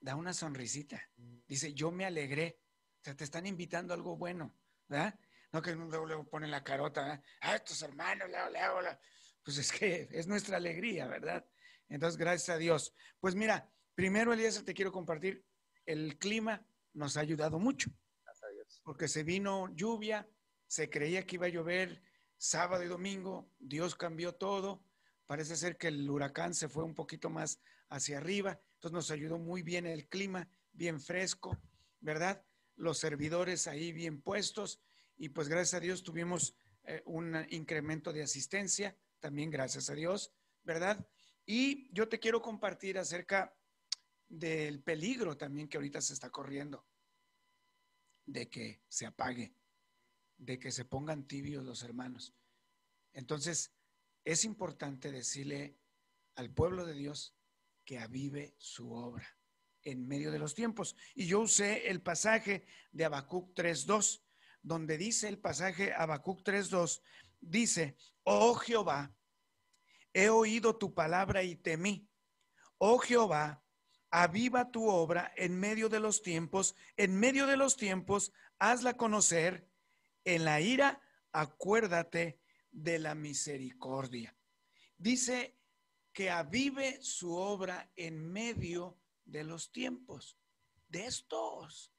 da 0.00 0.16
una 0.16 0.32
sonrisita. 0.32 1.00
Dice, 1.46 1.74
yo 1.74 1.92
me 1.92 2.04
alegré. 2.04 2.58
O 3.00 3.04
sea, 3.04 3.14
te 3.14 3.22
están 3.22 3.46
invitando 3.46 3.94
a 3.94 3.96
algo 3.96 4.16
bueno, 4.16 4.52
¿verdad? 4.88 5.16
No 5.52 5.62
que 5.62 5.72
luego, 5.76 6.04
luego 6.04 6.28
ponen 6.28 6.50
la 6.50 6.64
carota, 6.64 7.14
¿eh? 7.14 7.22
ah, 7.42 7.54
estos 7.54 7.80
hermanos, 7.82 8.28
leo, 8.28 8.50
leo, 8.50 8.98
Pues 9.44 9.58
es 9.58 9.70
que 9.70 10.08
es 10.10 10.26
nuestra 10.26 10.56
alegría, 10.56 11.06
¿verdad? 11.06 11.46
Entonces, 11.88 12.18
gracias 12.18 12.48
a 12.48 12.58
Dios. 12.58 12.92
Pues 13.20 13.36
mira, 13.36 13.70
primero, 13.94 14.32
Elías, 14.32 14.60
te 14.64 14.74
quiero 14.74 14.90
compartir, 14.90 15.46
el 15.86 16.18
clima 16.18 16.66
nos 16.92 17.16
ha 17.16 17.20
ayudado 17.20 17.60
mucho. 17.60 17.92
Porque 18.90 19.06
se 19.06 19.22
vino 19.22 19.72
lluvia, 19.76 20.28
se 20.66 20.90
creía 20.90 21.24
que 21.24 21.36
iba 21.36 21.46
a 21.46 21.48
llover 21.48 22.02
sábado 22.38 22.82
y 22.82 22.88
domingo, 22.88 23.48
Dios 23.60 23.94
cambió 23.94 24.34
todo. 24.34 24.84
Parece 25.26 25.54
ser 25.54 25.78
que 25.78 25.86
el 25.86 26.10
huracán 26.10 26.54
se 26.54 26.68
fue 26.68 26.82
un 26.82 26.96
poquito 26.96 27.30
más 27.30 27.60
hacia 27.88 28.18
arriba, 28.18 28.60
entonces 28.74 28.92
nos 28.92 29.10
ayudó 29.12 29.38
muy 29.38 29.62
bien 29.62 29.86
el 29.86 30.08
clima, 30.08 30.48
bien 30.72 31.00
fresco, 31.00 31.56
¿verdad? 32.00 32.44
Los 32.74 32.98
servidores 32.98 33.68
ahí 33.68 33.92
bien 33.92 34.20
puestos 34.22 34.80
y 35.16 35.28
pues 35.28 35.48
gracias 35.48 35.74
a 35.74 35.80
Dios 35.84 36.02
tuvimos 36.02 36.56
eh, 36.82 37.00
un 37.04 37.46
incremento 37.50 38.12
de 38.12 38.24
asistencia, 38.24 38.98
también 39.20 39.50
gracias 39.50 39.88
a 39.88 39.94
Dios, 39.94 40.32
¿verdad? 40.64 41.08
Y 41.46 41.88
yo 41.94 42.08
te 42.08 42.18
quiero 42.18 42.42
compartir 42.42 42.98
acerca 42.98 43.56
del 44.28 44.82
peligro 44.82 45.36
también 45.36 45.68
que 45.68 45.76
ahorita 45.76 46.00
se 46.00 46.12
está 46.12 46.28
corriendo, 46.30 46.84
de 48.32 48.48
que 48.48 48.82
se 48.88 49.06
apague, 49.06 49.54
de 50.38 50.58
que 50.58 50.70
se 50.70 50.84
pongan 50.84 51.26
tibios 51.26 51.64
los 51.64 51.82
hermanos. 51.82 52.34
Entonces, 53.12 53.72
es 54.24 54.44
importante 54.44 55.10
decirle 55.10 55.76
al 56.34 56.50
pueblo 56.50 56.86
de 56.86 56.94
Dios 56.94 57.34
que 57.84 57.98
avive 57.98 58.54
su 58.58 58.92
obra 58.92 59.26
en 59.82 60.06
medio 60.06 60.30
de 60.30 60.38
los 60.38 60.54
tiempos. 60.54 60.94
Y 61.14 61.26
yo 61.26 61.40
usé 61.40 61.88
el 61.88 62.02
pasaje 62.02 62.66
de 62.92 63.04
Habacuc 63.04 63.54
3.2 63.54 64.22
donde 64.62 64.98
dice 64.98 65.28
el 65.28 65.38
pasaje 65.38 65.92
Habacuc 65.94 66.42
3:2, 66.42 67.02
dice, 67.40 67.96
"Oh 68.24 68.54
Jehová, 68.54 69.14
he 70.12 70.28
oído 70.28 70.76
tu 70.76 70.92
palabra 70.92 71.42
y 71.42 71.56
temí. 71.56 72.08
Oh 72.78 72.98
Jehová, 72.98 73.62
aviva 74.10 74.70
tu 74.70 74.88
obra 74.88 75.32
en 75.36 75.58
medio 75.58 75.88
de 75.88 76.00
los 76.00 76.22
tiempos, 76.22 76.74
en 76.96 77.18
medio 77.18 77.46
de 77.46 77.56
los 77.56 77.76
tiempos, 77.76 78.32
hazla 78.58 78.96
conocer. 78.96 79.68
En 80.24 80.44
la 80.44 80.60
ira, 80.60 81.00
acuérdate 81.32 82.40
de 82.70 82.98
la 82.98 83.14
misericordia." 83.14 84.36
Dice 84.98 85.56
que 86.12 86.30
avive 86.30 87.02
su 87.02 87.34
obra 87.34 87.90
en 87.96 88.30
medio 88.30 88.98
de 89.24 89.44
los 89.44 89.70
tiempos, 89.72 90.36
de 90.88 91.06
estos 91.06 91.92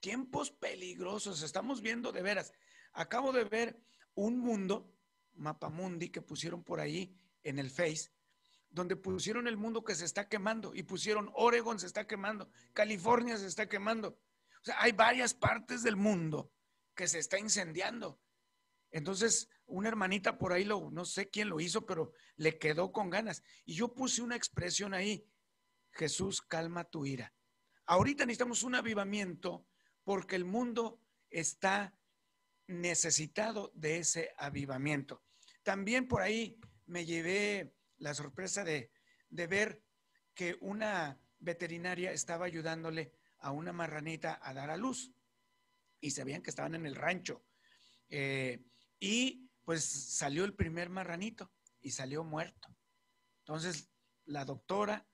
tiempos 0.00 0.50
peligrosos. 0.50 1.42
Estamos 1.42 1.80
viendo 1.80 2.10
de 2.12 2.22
veras. 2.22 2.52
Acabo 2.92 3.32
de 3.32 3.44
ver 3.44 3.80
un 4.14 4.38
mundo, 4.38 4.92
mapamundi, 5.34 6.08
que 6.08 6.22
pusieron 6.22 6.64
por 6.64 6.80
ahí 6.80 7.14
en 7.44 7.58
el 7.58 7.70
Face, 7.70 8.10
donde 8.70 8.96
pusieron 8.96 9.48
el 9.48 9.56
mundo 9.56 9.82
que 9.82 9.94
se 9.94 10.04
está 10.04 10.28
quemando 10.28 10.74
y 10.74 10.82
pusieron 10.82 11.30
Oregon 11.34 11.78
se 11.78 11.86
está 11.86 12.06
quemando, 12.06 12.50
California 12.72 13.36
se 13.36 13.46
está 13.46 13.68
quemando. 13.68 14.18
Hay 14.76 14.92
varias 14.92 15.34
partes 15.34 15.82
del 15.82 15.96
mundo 15.96 16.52
que 16.94 17.08
se 17.08 17.18
está 17.18 17.38
incendiando. 17.38 18.20
Entonces, 18.90 19.48
una 19.66 19.88
hermanita 19.88 20.38
por 20.38 20.52
ahí, 20.52 20.64
lo, 20.64 20.90
no 20.90 21.04
sé 21.04 21.28
quién 21.28 21.48
lo 21.48 21.60
hizo, 21.60 21.86
pero 21.86 22.12
le 22.36 22.58
quedó 22.58 22.92
con 22.92 23.10
ganas. 23.10 23.42
Y 23.64 23.74
yo 23.74 23.94
puse 23.94 24.22
una 24.22 24.36
expresión 24.36 24.94
ahí, 24.94 25.26
Jesús, 25.92 26.42
calma 26.42 26.84
tu 26.84 27.06
ira. 27.06 27.32
Ahorita 27.86 28.24
necesitamos 28.24 28.62
un 28.62 28.74
avivamiento 28.74 29.66
porque 30.04 30.36
el 30.36 30.44
mundo 30.44 31.00
está 31.30 31.94
necesitado 32.66 33.72
de 33.74 33.98
ese 33.98 34.32
avivamiento. 34.36 35.22
También 35.62 36.08
por 36.08 36.22
ahí 36.22 36.58
me 36.86 37.04
llevé 37.04 37.74
la 37.98 38.14
sorpresa 38.14 38.64
de, 38.64 38.90
ver 39.30 39.82
que 40.34 40.56
una 40.60 41.20
veterinaria 41.38 42.12
estaba 42.12 42.46
ayudándole 42.46 43.12
a 43.38 43.52
una 43.52 43.72
marranita 43.72 44.40
a 44.42 44.54
dar 44.54 44.70
a 44.70 44.76
luz 44.76 45.12
y 46.00 46.10
sabían 46.10 46.42
que 46.42 46.50
estaban 46.50 46.74
en 46.74 46.86
el 46.86 46.94
rancho. 46.94 47.44
Eh, 48.08 48.64
y 48.98 49.50
pues 49.64 49.84
salió 49.84 50.44
el 50.44 50.54
primer 50.54 50.88
marranito 50.90 51.52
y 51.80 51.90
salió 51.90 52.24
muerto. 52.24 52.74
Entonces 53.40 53.90
la 54.24 54.44
doctora 54.44 55.06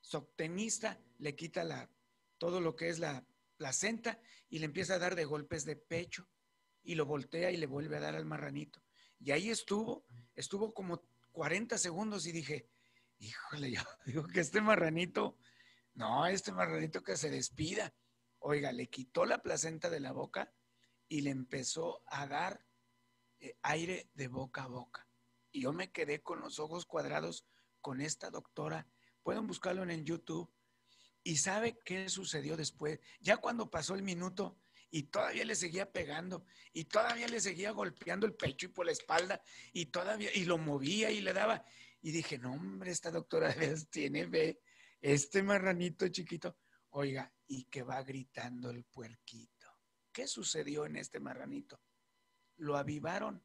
soctenista 0.00 1.00
le 1.18 1.36
quita 1.36 1.64
la, 1.64 1.90
todo 2.38 2.60
lo 2.60 2.74
que 2.74 2.88
es 2.88 2.98
la 2.98 3.26
placenta 3.56 4.20
y 4.48 4.58
le 4.58 4.64
empieza 4.64 4.94
a 4.94 4.98
dar 4.98 5.14
de 5.14 5.24
golpes 5.24 5.64
de 5.64 5.76
pecho 5.76 6.28
y 6.82 6.94
lo 6.94 7.04
voltea 7.04 7.50
y 7.50 7.56
le 7.56 7.66
vuelve 7.66 7.96
a 7.96 8.00
dar 8.00 8.16
al 8.16 8.24
marranito. 8.24 8.82
Y 9.18 9.32
ahí 9.32 9.50
estuvo, 9.50 10.06
estuvo 10.34 10.72
como 10.72 11.02
40 11.40 11.78
segundos 11.78 12.26
y 12.26 12.32
dije, 12.32 12.68
híjole, 13.18 13.70
yo 13.70 13.80
digo 14.04 14.26
que 14.26 14.40
este 14.40 14.60
marranito, 14.60 15.38
no, 15.94 16.26
este 16.26 16.52
marranito 16.52 17.02
que 17.02 17.16
se 17.16 17.30
despida. 17.30 17.94
Oiga, 18.40 18.72
le 18.72 18.90
quitó 18.90 19.24
la 19.24 19.40
placenta 19.40 19.88
de 19.88 20.00
la 20.00 20.12
boca 20.12 20.52
y 21.08 21.22
le 21.22 21.30
empezó 21.30 22.02
a 22.08 22.26
dar 22.26 22.66
eh, 23.38 23.56
aire 23.62 24.10
de 24.12 24.28
boca 24.28 24.64
a 24.64 24.66
boca. 24.66 25.08
Y 25.50 25.62
yo 25.62 25.72
me 25.72 25.90
quedé 25.90 26.20
con 26.20 26.40
los 26.40 26.58
ojos 26.58 26.84
cuadrados 26.84 27.46
con 27.80 28.02
esta 28.02 28.28
doctora. 28.28 28.86
Pueden 29.22 29.46
buscarlo 29.46 29.82
en 29.84 30.04
YouTube. 30.04 30.52
¿Y 31.22 31.38
sabe 31.38 31.78
qué 31.86 32.10
sucedió 32.10 32.58
después? 32.58 33.00
Ya 33.18 33.38
cuando 33.38 33.70
pasó 33.70 33.94
el 33.94 34.02
minuto, 34.02 34.58
y 34.90 35.04
todavía 35.04 35.44
le 35.44 35.54
seguía 35.54 35.90
pegando 35.90 36.44
y 36.72 36.84
todavía 36.84 37.28
le 37.28 37.40
seguía 37.40 37.70
golpeando 37.70 38.26
el 38.26 38.34
pecho 38.34 38.66
y 38.66 38.70
por 38.70 38.86
la 38.86 38.92
espalda 38.92 39.42
y 39.72 39.86
todavía 39.86 40.30
y 40.34 40.44
lo 40.44 40.58
movía 40.58 41.10
y 41.10 41.20
le 41.20 41.32
daba 41.32 41.64
y 42.02 42.10
dije, 42.10 42.38
"No, 42.38 42.52
hombre, 42.52 42.90
esta 42.90 43.10
doctora 43.10 43.54
tiene 43.90 44.26
ve 44.26 44.60
este 45.00 45.42
marranito 45.42 46.08
chiquito, 46.08 46.58
oiga, 46.90 47.32
y 47.46 47.64
que 47.64 47.82
va 47.82 48.02
gritando 48.02 48.70
el 48.70 48.84
puerquito. 48.84 49.66
¿Qué 50.12 50.26
sucedió 50.26 50.86
en 50.86 50.96
este 50.96 51.20
marranito? 51.20 51.80
Lo 52.56 52.76
avivaron, 52.76 53.42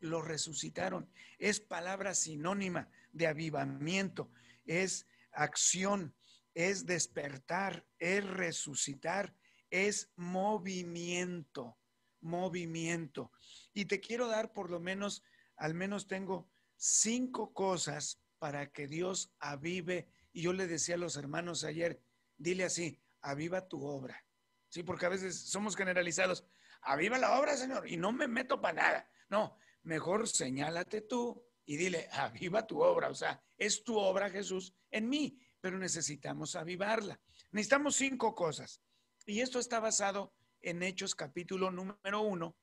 lo 0.00 0.22
resucitaron. 0.22 1.12
Es 1.38 1.60
palabra 1.60 2.14
sinónima 2.14 2.88
de 3.12 3.26
avivamiento, 3.26 4.30
es 4.64 5.06
acción, 5.32 6.14
es 6.54 6.86
despertar, 6.86 7.86
es 7.98 8.24
resucitar, 8.24 9.34
es 9.70 10.12
movimiento, 10.16 11.78
movimiento. 12.20 13.32
Y 13.72 13.86
te 13.86 14.00
quiero 14.00 14.28
dar 14.28 14.52
por 14.52 14.70
lo 14.70 14.80
menos, 14.80 15.22
al 15.56 15.74
menos 15.74 16.06
tengo 16.06 16.50
cinco 16.76 17.52
cosas 17.52 18.20
para 18.38 18.70
que 18.72 18.86
Dios 18.86 19.32
avive. 19.38 20.08
Y 20.32 20.42
yo 20.42 20.52
le 20.52 20.66
decía 20.66 20.96
a 20.96 20.98
los 20.98 21.16
hermanos 21.16 21.64
ayer, 21.64 22.02
dile 22.36 22.64
así, 22.64 23.00
aviva 23.20 23.68
tu 23.68 23.84
obra. 23.84 24.24
Sí, 24.68 24.82
porque 24.82 25.06
a 25.06 25.10
veces 25.10 25.50
somos 25.50 25.76
generalizados. 25.76 26.44
Aviva 26.82 27.18
la 27.18 27.38
obra, 27.38 27.56
Señor, 27.56 27.88
y 27.88 27.96
no 27.96 28.12
me 28.12 28.28
meto 28.28 28.60
para 28.60 28.82
nada. 28.82 29.10
No, 29.28 29.58
mejor 29.82 30.28
señálate 30.28 31.02
tú 31.02 31.44
y 31.64 31.76
dile, 31.76 32.08
aviva 32.12 32.66
tu 32.66 32.80
obra. 32.82 33.10
O 33.10 33.14
sea, 33.14 33.42
es 33.56 33.84
tu 33.84 33.98
obra, 33.98 34.30
Jesús, 34.30 34.74
en 34.90 35.08
mí, 35.08 35.38
pero 35.60 35.78
necesitamos 35.78 36.56
avivarla. 36.56 37.20
Necesitamos 37.50 37.96
cinco 37.96 38.34
cosas. 38.34 38.80
Y 39.26 39.40
esto 39.40 39.58
está 39.58 39.80
basado 39.80 40.32
en 40.62 40.82
Hechos 40.82 41.14
capítulo 41.14 41.70
número 41.70 42.22
uno, 42.22 42.56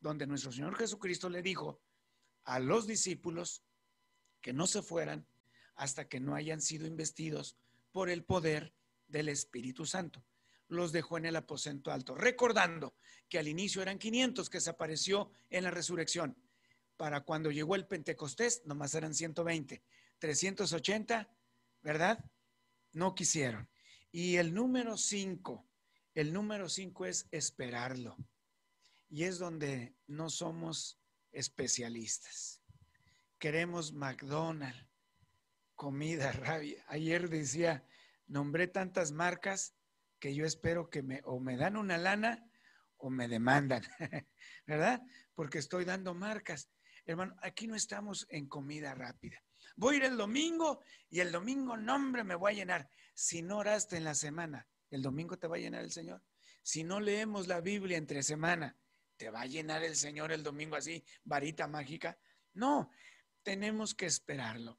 donde 0.00 0.26
nuestro 0.26 0.52
Señor 0.52 0.76
Jesucristo 0.76 1.28
le 1.28 1.42
dijo 1.42 1.80
a 2.44 2.58
los 2.58 2.86
discípulos 2.86 3.62
que 4.40 4.52
no 4.52 4.66
se 4.66 4.82
fueran 4.82 5.26
hasta 5.74 6.08
que 6.08 6.18
no 6.18 6.34
hayan 6.34 6.60
sido 6.60 6.86
investidos 6.86 7.56
por 7.92 8.08
el 8.08 8.24
poder 8.24 8.74
del 9.06 9.28
Espíritu 9.28 9.84
Santo. 9.84 10.24
Los 10.66 10.92
dejó 10.92 11.18
en 11.18 11.26
el 11.26 11.36
aposento 11.36 11.90
alto, 11.90 12.14
recordando 12.14 12.94
que 13.28 13.38
al 13.38 13.48
inicio 13.48 13.82
eran 13.82 13.98
500 13.98 14.48
que 14.50 14.60
se 14.60 14.70
apareció 14.70 15.30
en 15.50 15.64
la 15.64 15.70
resurrección. 15.70 16.36
Para 16.96 17.20
cuando 17.20 17.50
llegó 17.50 17.74
el 17.74 17.86
Pentecostés, 17.86 18.62
nomás 18.64 18.94
eran 18.94 19.14
120. 19.14 19.82
380, 20.18 21.30
¿verdad? 21.82 22.24
No 22.92 23.14
quisieron. 23.14 23.68
Y 24.10 24.36
el 24.36 24.52
número 24.52 24.96
5 24.96 25.67
el 26.18 26.32
número 26.32 26.68
cinco 26.68 27.06
es 27.06 27.28
esperarlo. 27.30 28.16
Y 29.08 29.22
es 29.22 29.38
donde 29.38 29.94
no 30.08 30.30
somos 30.30 31.00
especialistas. 31.30 32.60
Queremos 33.38 33.92
McDonald's, 33.92 34.84
comida, 35.76 36.32
rabia. 36.32 36.84
Ayer 36.88 37.30
decía, 37.30 37.86
nombré 38.26 38.66
tantas 38.66 39.12
marcas 39.12 39.76
que 40.18 40.34
yo 40.34 40.44
espero 40.44 40.90
que 40.90 41.04
me 41.04 41.20
o 41.24 41.38
me 41.38 41.56
dan 41.56 41.76
una 41.76 41.96
lana 41.96 42.50
o 42.96 43.10
me 43.10 43.28
demandan, 43.28 43.84
¿verdad? 44.66 45.00
Porque 45.36 45.58
estoy 45.58 45.84
dando 45.84 46.14
marcas. 46.14 46.68
Hermano, 47.04 47.36
aquí 47.42 47.68
no 47.68 47.76
estamos 47.76 48.26
en 48.28 48.48
comida 48.48 48.92
rápida. 48.92 49.40
Voy 49.76 49.94
a 49.94 49.98
ir 49.98 50.04
el 50.06 50.16
domingo 50.16 50.82
y 51.10 51.20
el 51.20 51.30
domingo, 51.30 51.76
nombre, 51.76 52.24
me 52.24 52.34
voy 52.34 52.54
a 52.54 52.56
llenar. 52.56 52.90
Si 53.14 53.40
no 53.40 53.58
oraste 53.58 53.98
en 53.98 54.02
la 54.02 54.16
semana, 54.16 54.66
el 54.90 55.02
domingo 55.02 55.38
te 55.38 55.46
va 55.46 55.56
a 55.56 55.60
llenar 55.60 55.84
el 55.84 55.90
Señor. 55.90 56.22
Si 56.62 56.84
no 56.84 57.00
leemos 57.00 57.46
la 57.46 57.60
Biblia 57.60 57.96
entre 57.96 58.22
semana, 58.22 58.76
¿te 59.16 59.30
va 59.30 59.42
a 59.42 59.46
llenar 59.46 59.82
el 59.84 59.96
Señor 59.96 60.32
el 60.32 60.42
domingo 60.42 60.76
así, 60.76 61.04
varita 61.24 61.66
mágica? 61.66 62.18
No, 62.54 62.90
tenemos 63.42 63.94
que 63.94 64.06
esperarlo. 64.06 64.78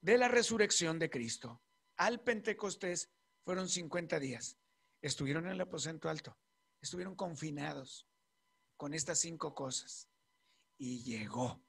De 0.00 0.18
la 0.18 0.28
resurrección 0.28 0.98
de 0.98 1.10
Cristo 1.10 1.62
al 1.96 2.20
Pentecostés 2.20 3.10
fueron 3.44 3.68
50 3.68 4.18
días. 4.20 4.58
Estuvieron 5.02 5.46
en 5.46 5.52
el 5.52 5.60
aposento 5.60 6.08
alto, 6.08 6.36
estuvieron 6.80 7.14
confinados 7.14 8.08
con 8.76 8.94
estas 8.94 9.18
cinco 9.18 9.54
cosas. 9.54 10.08
Y 10.76 11.02
llegó, 11.02 11.64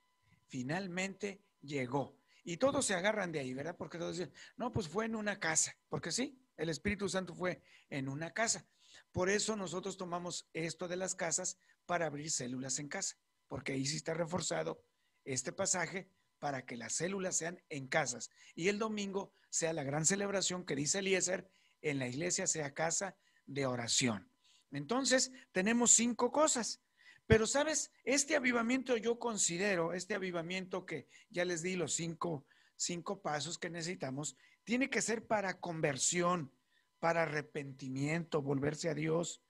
finalmente 0.48 1.44
llegó. 1.62 2.18
Y 2.44 2.58
todos 2.58 2.86
se 2.86 2.96
agarran 2.96 3.32
de 3.32 3.40
ahí, 3.40 3.54
¿verdad? 3.54 3.76
Porque 3.78 3.98
todos 3.98 4.18
dicen, 4.18 4.34
no, 4.58 4.72
pues 4.72 4.88
fue 4.88 5.06
en 5.06 5.16
una 5.16 5.40
casa, 5.40 5.78
porque 5.90 6.12
sí, 6.12 6.40
el 6.60 6.70
Espíritu 6.70 7.10
Santo 7.10 7.34
fue 7.34 7.64
en 7.90 8.10
una 8.10 8.32
casa. 8.32 8.68
Por 9.12 9.30
eso 9.30 9.56
nosotros 9.56 9.98
tomamos 9.98 10.48
esto 10.54 10.88
de 10.88 10.98
las 10.98 11.16
casas 11.16 11.58
para 11.86 12.06
abrir 12.06 12.30
células 12.30 12.80
en 12.80 12.90
casa, 12.90 13.18
porque 13.48 13.72
ahí 13.72 13.86
sí 13.86 13.96
está 13.96 14.14
reforzado 14.14 14.84
este 15.24 15.52
pasaje 15.52 16.12
para 16.38 16.66
que 16.66 16.78
las 16.78 16.94
células 16.94 17.38
sean 17.38 17.62
en 17.70 17.88
casas 17.88 18.30
y 18.56 18.68
el 18.68 18.78
domingo 18.78 19.34
sea 19.50 19.74
la 19.74 19.84
gran 19.84 20.06
celebración 20.06 20.66
que 20.66 20.76
dice 20.76 21.00
Eliezer, 21.00 21.50
en 21.82 21.98
la 21.98 22.08
iglesia 22.08 22.46
sea 22.46 22.74
casa 22.74 23.18
de 23.46 23.66
oración. 23.66 24.30
Entonces, 24.72 25.32
tenemos 25.52 25.92
cinco 25.92 26.32
cosas. 26.32 26.82
Pero, 27.26 27.48
¿sabes? 27.48 27.92
Este 28.04 28.36
avivamiento 28.36 28.98
yo 28.98 29.18
considero, 29.18 29.94
este 29.94 30.16
avivamiento 30.16 30.86
que 30.86 31.08
ya 31.30 31.46
les 31.46 31.62
di 31.62 31.76
los 31.76 31.94
cinco, 31.94 32.46
cinco 32.76 33.22
pasos 33.22 33.58
que 33.58 33.70
necesitamos, 33.70 34.36
tiene 34.70 34.92
que 34.92 35.02
ser 35.02 35.26
para 35.26 35.60
conversión, 35.60 36.54
para 37.00 37.24
arrepentimiento, 37.24 38.44
volverse 38.44 38.88
a 38.88 38.94
Dios, 38.94 39.42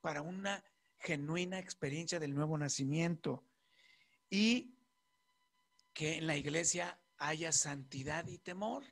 para 0.00 0.22
una 0.22 0.64
genuina 0.96 1.58
experiencia 1.58 2.18
del 2.18 2.34
nuevo 2.34 2.56
nacimiento 2.56 3.44
y 4.30 4.74
que 5.92 6.16
en 6.16 6.26
la 6.26 6.38
iglesia 6.38 6.98
haya 7.18 7.52
santidad 7.52 8.26
y 8.28 8.38
temor. 8.38 8.82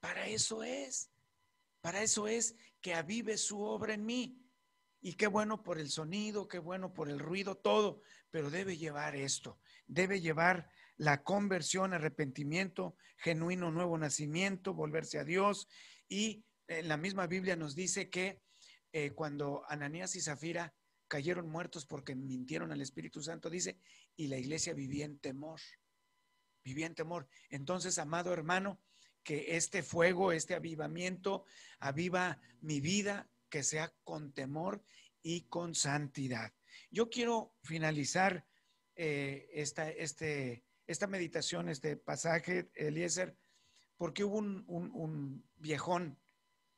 Para 0.00 0.28
eso 0.28 0.62
es, 0.62 1.10
para 1.82 2.02
eso 2.02 2.26
es 2.26 2.56
que 2.80 2.94
avive 2.94 3.36
su 3.36 3.60
obra 3.60 3.92
en 3.92 4.06
mí. 4.06 4.40
Y 5.02 5.12
qué 5.12 5.26
bueno 5.26 5.62
por 5.62 5.78
el 5.78 5.90
sonido, 5.90 6.48
qué 6.48 6.58
bueno 6.58 6.94
por 6.94 7.10
el 7.10 7.18
ruido, 7.18 7.54
todo, 7.54 8.00
pero 8.30 8.48
debe 8.48 8.78
llevar 8.78 9.14
esto, 9.14 9.58
debe 9.86 10.22
llevar 10.22 10.70
la 10.96 11.22
conversión, 11.22 11.92
arrepentimiento, 11.92 12.96
genuino 13.18 13.70
nuevo 13.70 13.98
nacimiento, 13.98 14.74
volverse 14.74 15.18
a 15.18 15.24
Dios. 15.24 15.68
Y 16.08 16.44
en 16.68 16.88
la 16.88 16.96
misma 16.96 17.26
Biblia 17.26 17.56
nos 17.56 17.74
dice 17.74 18.08
que 18.08 18.40
eh, 18.92 19.10
cuando 19.10 19.62
Ananías 19.68 20.16
y 20.16 20.20
Zafira 20.20 20.74
cayeron 21.08 21.48
muertos 21.48 21.86
porque 21.86 22.14
mintieron 22.14 22.72
al 22.72 22.80
Espíritu 22.80 23.22
Santo, 23.22 23.50
dice, 23.50 23.78
y 24.16 24.28
la 24.28 24.38
iglesia 24.38 24.74
vivía 24.74 25.04
en 25.04 25.18
temor. 25.18 25.60
vivía 26.64 26.86
en 26.86 26.94
temor. 26.94 27.28
Entonces, 27.48 27.98
amado 27.98 28.32
hermano, 28.32 28.80
que 29.22 29.56
este 29.56 29.82
fuego, 29.82 30.32
este 30.32 30.54
avivamiento, 30.54 31.44
aviva 31.78 32.40
mi 32.60 32.80
vida, 32.80 33.28
que 33.48 33.62
sea 33.62 33.92
con 34.02 34.32
temor 34.32 34.82
y 35.22 35.42
con 35.42 35.74
santidad. 35.74 36.52
Yo 36.90 37.08
quiero 37.08 37.54
finalizar 37.62 38.46
eh, 38.96 39.48
esta, 39.52 39.90
este, 39.90 40.64
esta 40.86 41.06
meditación, 41.06 41.68
este 41.68 41.96
pasaje, 41.96 42.70
Eliezer, 42.74 43.36
porque 43.96 44.24
hubo 44.24 44.38
un, 44.38 45.44
viejón, 45.56 46.18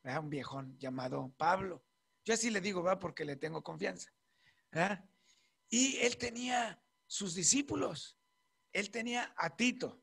un 0.03 0.31
viejón 0.31 0.79
llamado 0.79 1.33
Pablo. 1.37 1.85
Yo 2.25 2.35
así 2.35 2.51
le 2.51 2.61
digo, 2.61 2.83
va, 2.83 2.99
porque 2.99 3.25
le 3.25 3.37
tengo 3.37 3.63
confianza. 3.63 4.13
Y 5.69 5.97
él 5.99 6.17
tenía 6.17 6.83
sus 7.07 7.35
discípulos. 7.35 8.19
Él 8.73 8.91
tenía 8.91 9.35
a 9.37 9.57
Tito, 9.57 10.03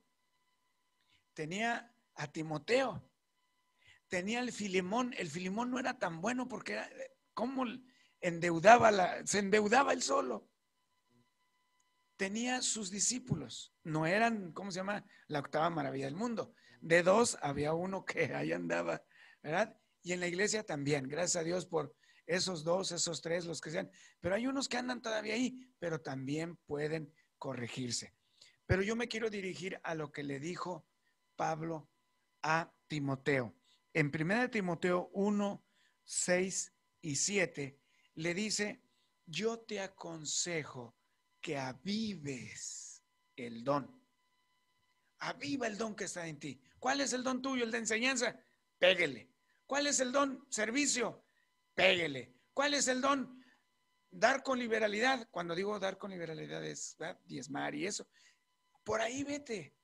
tenía 1.33 1.95
a 2.15 2.27
Timoteo, 2.31 3.09
tenía 4.07 4.39
el 4.39 4.51
Filimón. 4.51 5.13
El 5.17 5.29
Filimón 5.29 5.71
no 5.71 5.79
era 5.79 5.97
tan 5.97 6.19
bueno 6.19 6.47
porque 6.47 6.73
era, 6.73 6.89
¿cómo 7.33 7.65
endeudaba 8.21 8.91
la, 8.91 9.25
se 9.25 9.39
endeudaba 9.39 9.93
él 9.93 10.01
solo? 10.01 10.49
Tenía 12.17 12.61
sus 12.61 12.89
discípulos, 12.91 13.73
no 13.83 14.05
eran, 14.05 14.53
¿cómo 14.53 14.71
se 14.71 14.77
llama? 14.77 15.05
La 15.27 15.39
octava 15.39 15.69
maravilla 15.69 16.05
del 16.05 16.15
mundo. 16.15 16.53
De 16.79 17.03
dos 17.03 17.37
había 17.41 17.73
uno 17.73 18.05
que 18.05 18.25
ahí 18.35 18.51
andaba, 18.51 19.03
¿verdad? 19.41 19.77
Y 20.01 20.13
en 20.13 20.19
la 20.19 20.27
iglesia 20.27 20.63
también, 20.63 21.07
gracias 21.07 21.41
a 21.41 21.43
Dios 21.43 21.65
por 21.65 21.95
esos 22.25 22.63
dos, 22.63 22.91
esos 22.91 23.21
tres, 23.21 23.45
los 23.45 23.61
que 23.61 23.71
sean. 23.71 23.89
Pero 24.19 24.35
hay 24.35 24.47
unos 24.47 24.69
que 24.69 24.77
andan 24.77 25.01
todavía 25.01 25.33
ahí, 25.33 25.67
pero 25.79 26.01
también 26.01 26.57
pueden 26.65 27.13
corregirse. 27.37 28.13
Pero 28.65 28.81
yo 28.81 28.95
me 28.95 29.07
quiero 29.07 29.29
dirigir 29.29 29.79
a 29.83 29.93
lo 29.93 30.11
que 30.11 30.23
le 30.23 30.39
dijo 30.39 30.87
Pablo 31.35 31.89
a 32.41 32.71
Timoteo. 32.87 33.55
En 33.93 34.11
1 34.13 34.49
Timoteo 34.49 35.09
1, 35.13 35.65
6 36.03 36.73
y 37.01 37.15
7 37.15 37.79
le 38.15 38.33
dice, 38.33 38.81
yo 39.25 39.59
te 39.59 39.79
aconsejo 39.79 40.94
que 41.45 41.59
avives 41.59 43.03
el 43.35 43.63
don. 43.63 44.03
Aviva 45.19 45.67
el 45.67 45.77
don 45.77 45.95
que 45.95 46.05
está 46.05 46.25
en 46.25 46.39
ti. 46.39 46.59
¿Cuál 46.79 47.01
es 47.01 47.13
el 47.13 47.23
don 47.23 47.39
tuyo? 47.39 47.63
El 47.63 47.69
de 47.69 47.77
enseñanza. 47.77 48.35
Péguele. 48.79 49.29
¿Cuál 49.67 49.85
es 49.85 49.99
el 49.99 50.11
don? 50.11 50.47
Servicio. 50.49 51.23
Péguele. 51.75 52.33
¿Cuál 52.51 52.73
es 52.73 52.87
el 52.87 52.99
don? 52.99 53.45
Dar 54.09 54.41
con 54.41 54.57
liberalidad. 54.57 55.27
Cuando 55.29 55.53
digo 55.53 55.79
dar 55.79 55.99
con 55.99 56.09
liberalidad 56.09 56.65
es 56.65 56.97
diezmar 57.25 57.75
y 57.75 57.85
eso. 57.85 58.07
Por 58.83 59.01
ahí 59.01 59.23
vete 59.23 59.75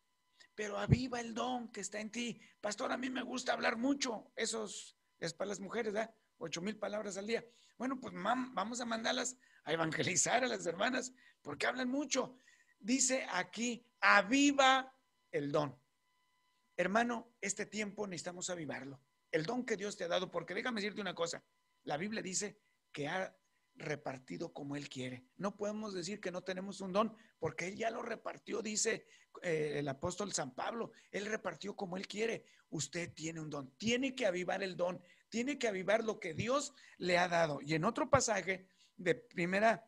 pero 0.56 0.78
aviva 0.78 1.22
el 1.22 1.34
don 1.34 1.72
que 1.72 1.82
está 1.82 2.00
en 2.00 2.12
ti. 2.12 2.42
Pastor, 2.60 2.92
a 2.92 2.98
mí 2.98 3.10
me 3.10 3.24
gusta 3.24 3.54
hablar 3.54 3.78
mucho. 3.78 4.32
Esos 4.36 4.98
es 5.20 5.34
para 5.34 5.50
las 5.50 5.60
mujeres, 5.60 5.94
¿verdad? 5.94 6.14
Ocho 6.38 6.62
mil 6.62 6.78
palabras 6.78 7.18
al 7.18 7.26
día. 7.26 7.46
Bueno, 7.78 8.00
pues 8.00 8.14
vamos 8.14 8.82
a 8.82 8.86
mandarlas 8.86 9.38
a 9.64 9.74
evangelizar 9.74 10.44
a 10.44 10.48
las 10.48 10.66
hermanas 10.66 11.14
porque 11.42 11.68
hablan 11.68 11.90
mucho. 11.90 12.36
Dice 12.80 13.28
aquí, 13.32 13.86
aviva 14.00 14.96
el 15.32 15.52
don. 15.52 15.78
Hermano, 16.78 17.36
este 17.42 17.66
tiempo 17.66 18.08
necesitamos 18.08 18.50
avivarlo. 18.50 19.02
El 19.32 19.46
don 19.46 19.66
que 19.66 19.78
Dios 19.78 19.96
te 19.96 20.04
ha 20.04 20.08
dado, 20.08 20.32
porque 20.32 20.54
déjame 20.54 20.82
decirte 20.82 21.02
una 21.02 21.14
cosa. 21.14 21.44
La 21.84 21.98
Biblia 21.98 22.22
dice 22.22 22.58
que 22.92 23.08
ha 23.08 23.36
repartido 23.76 24.54
como 24.54 24.76
Él 24.76 24.90
quiere. 24.90 25.26
No 25.38 25.56
podemos 25.56 25.94
decir 25.94 26.20
que 26.20 26.32
no 26.32 26.44
tenemos 26.44 26.82
un 26.82 26.92
don, 26.92 27.16
porque 27.40 27.68
Él 27.68 27.76
ya 27.76 27.90
lo 27.90 28.02
repartió, 28.02 28.62
dice 28.62 29.06
eh, 29.42 29.76
el 29.78 29.88
apóstol 29.88 30.34
San 30.34 30.54
Pablo. 30.54 30.92
Él 31.12 31.26
repartió 31.26 31.76
como 31.76 31.98
Él 31.98 32.08
quiere. 32.08 32.46
Usted 32.70 33.14
tiene 33.14 33.40
un 33.40 33.50
don, 33.50 33.72
tiene 33.78 34.16
que 34.16 34.26
avivar 34.26 34.64
el 34.64 34.76
don, 34.76 35.02
tiene 35.30 35.58
que 35.58 35.68
avivar 35.68 36.04
lo 36.04 36.20
que 36.20 36.34
Dios 36.34 36.74
le 36.98 37.18
ha 37.18 37.28
dado. 37.28 37.60
Y 37.62 37.74
en 37.74 37.86
otro 37.86 38.10
pasaje 38.10 38.68
de 39.04 39.16
primera 39.16 39.86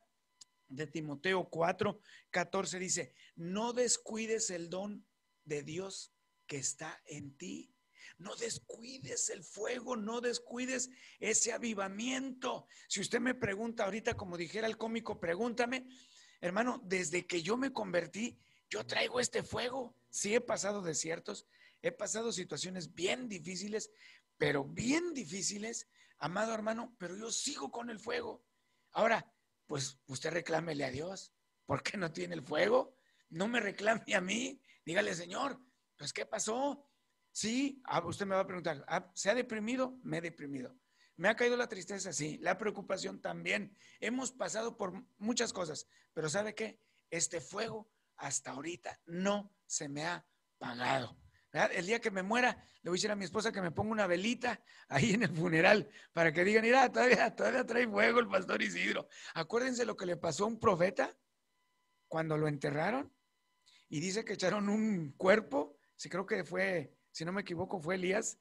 de 0.67 0.87
Timoteo 0.87 1.49
4, 1.49 1.99
14 2.31 2.79
dice, 2.79 3.13
no 3.35 3.73
descuides 3.73 4.49
el 4.49 4.69
don 4.69 5.05
de 5.45 5.63
Dios 5.63 6.13
que 6.47 6.57
está 6.57 7.01
en 7.05 7.37
ti 7.37 7.73
no 8.17 8.35
descuides 8.35 9.29
el 9.29 9.43
fuego, 9.43 9.95
no 9.95 10.21
descuides 10.21 10.89
ese 11.19 11.51
avivamiento. 11.51 12.67
Si 12.87 13.01
usted 13.01 13.19
me 13.19 13.35
pregunta 13.35 13.85
ahorita, 13.85 14.15
como 14.15 14.37
dijera 14.37 14.67
el 14.67 14.77
cómico, 14.77 15.19
pregúntame, 15.19 15.85
hermano, 16.41 16.81
desde 16.85 17.25
que 17.25 17.41
yo 17.41 17.57
me 17.57 17.73
convertí, 17.73 18.39
yo 18.69 18.85
traigo 18.85 19.19
este 19.19 19.43
fuego. 19.43 19.95
Sí 20.09 20.35
he 20.35 20.41
pasado 20.41 20.81
desiertos, 20.81 21.47
he 21.81 21.91
pasado 21.91 22.31
situaciones 22.31 22.93
bien 22.93 23.27
difíciles, 23.27 23.91
pero 24.37 24.63
bien 24.63 25.13
difíciles, 25.13 25.87
amado 26.17 26.53
hermano, 26.53 26.95
pero 26.97 27.15
yo 27.17 27.31
sigo 27.31 27.71
con 27.71 27.89
el 27.89 27.99
fuego. 27.99 28.43
Ahora, 28.93 29.31
pues 29.67 29.99
usted 30.07 30.31
reclámele 30.31 30.85
a 30.85 30.91
Dios. 30.91 31.33
¿Por 31.65 31.83
qué 31.83 31.97
no 31.97 32.11
tiene 32.11 32.35
el 32.35 32.41
fuego? 32.41 32.97
No 33.29 33.47
me 33.47 33.59
reclame 33.59 34.15
a 34.15 34.21
mí. 34.21 34.61
Dígale, 34.85 35.13
Señor, 35.15 35.59
pues 35.97 36.13
¿qué 36.13 36.25
pasó? 36.25 36.89
Sí, 37.31 37.81
ah, 37.85 38.05
usted 38.05 38.25
me 38.25 38.35
va 38.35 38.41
a 38.41 38.47
preguntar, 38.47 38.85
ah, 38.87 39.11
¿se 39.15 39.29
ha 39.29 39.35
deprimido? 39.35 39.97
Me 40.03 40.17
he 40.19 40.21
deprimido. 40.21 40.77
¿Me 41.15 41.29
ha 41.29 41.35
caído 41.35 41.57
la 41.57 41.67
tristeza? 41.67 42.13
Sí, 42.13 42.37
la 42.41 42.57
preocupación 42.57 43.21
también. 43.21 43.75
Hemos 43.99 44.31
pasado 44.31 44.77
por 44.77 44.93
muchas 45.17 45.53
cosas, 45.53 45.87
pero 46.13 46.29
¿sabe 46.29 46.53
qué? 46.53 46.79
Este 47.09 47.41
fuego 47.41 47.91
hasta 48.17 48.51
ahorita 48.51 48.99
no 49.05 49.55
se 49.65 49.89
me 49.89 50.05
ha 50.05 50.27
pagado. 50.57 51.17
El 51.53 51.85
día 51.85 52.01
que 52.01 52.11
me 52.11 52.23
muera, 52.23 52.57
le 52.81 52.89
voy 52.89 52.97
a 52.97 52.99
decir 52.99 53.11
a 53.11 53.15
mi 53.15 53.25
esposa 53.25 53.51
que 53.51 53.61
me 53.61 53.71
ponga 53.71 53.91
una 53.91 54.07
velita 54.07 54.59
ahí 54.89 55.13
en 55.13 55.23
el 55.23 55.35
funeral 55.35 55.89
para 56.11 56.33
que 56.33 56.43
digan, 56.43 56.63
mira, 56.63 56.91
todavía, 56.91 57.35
todavía 57.35 57.65
trae 57.65 57.87
fuego 57.87 58.19
el 58.19 58.27
pastor 58.27 58.61
Isidro. 58.61 59.07
Acuérdense 59.35 59.85
lo 59.85 59.95
que 59.95 60.07
le 60.07 60.17
pasó 60.17 60.45
a 60.45 60.47
un 60.47 60.59
profeta 60.59 61.15
cuando 62.07 62.37
lo 62.37 62.47
enterraron 62.47 63.13
y 63.87 63.99
dice 63.99 64.25
que 64.25 64.33
echaron 64.33 64.67
un 64.67 65.11
cuerpo, 65.11 65.77
sí 65.95 66.09
creo 66.09 66.25
que 66.25 66.43
fue 66.43 66.97
si 67.13 67.23
no 67.25 67.31
me 67.31 67.41
equivoco, 67.41 67.79
fue 67.79 67.95
Elías, 67.95 68.39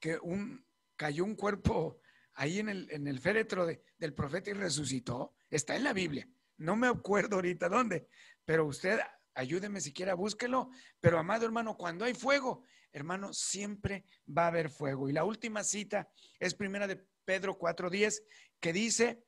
que 0.00 0.18
un, 0.18 0.66
cayó 0.96 1.24
un 1.24 1.36
cuerpo 1.36 2.00
ahí 2.32 2.58
en 2.58 2.70
el, 2.70 2.90
en 2.90 3.06
el 3.06 3.20
féretro 3.20 3.66
del 3.66 4.14
profeta 4.14 4.50
y 4.50 4.54
resucitó. 4.54 5.34
Está 5.50 5.76
en 5.76 5.84
la 5.84 5.92
Biblia. 5.92 6.26
No 6.56 6.74
me 6.74 6.88
acuerdo 6.88 7.36
ahorita 7.36 7.68
dónde, 7.68 8.08
pero 8.44 8.66
usted 8.66 8.98
ayúdeme 9.34 9.80
siquiera, 9.80 10.14
búsquelo. 10.14 10.70
Pero 11.00 11.18
amado 11.18 11.44
hermano, 11.44 11.76
cuando 11.76 12.04
hay 12.04 12.14
fuego, 12.14 12.64
hermano, 12.92 13.32
siempre 13.32 14.04
va 14.26 14.44
a 14.44 14.48
haber 14.48 14.70
fuego. 14.70 15.08
Y 15.08 15.12
la 15.12 15.24
última 15.24 15.64
cita 15.64 16.08
es 16.38 16.54
primera 16.54 16.86
de 16.86 17.04
Pedro 17.24 17.58
4.10, 17.58 18.22
que 18.60 18.72
dice 18.72 19.24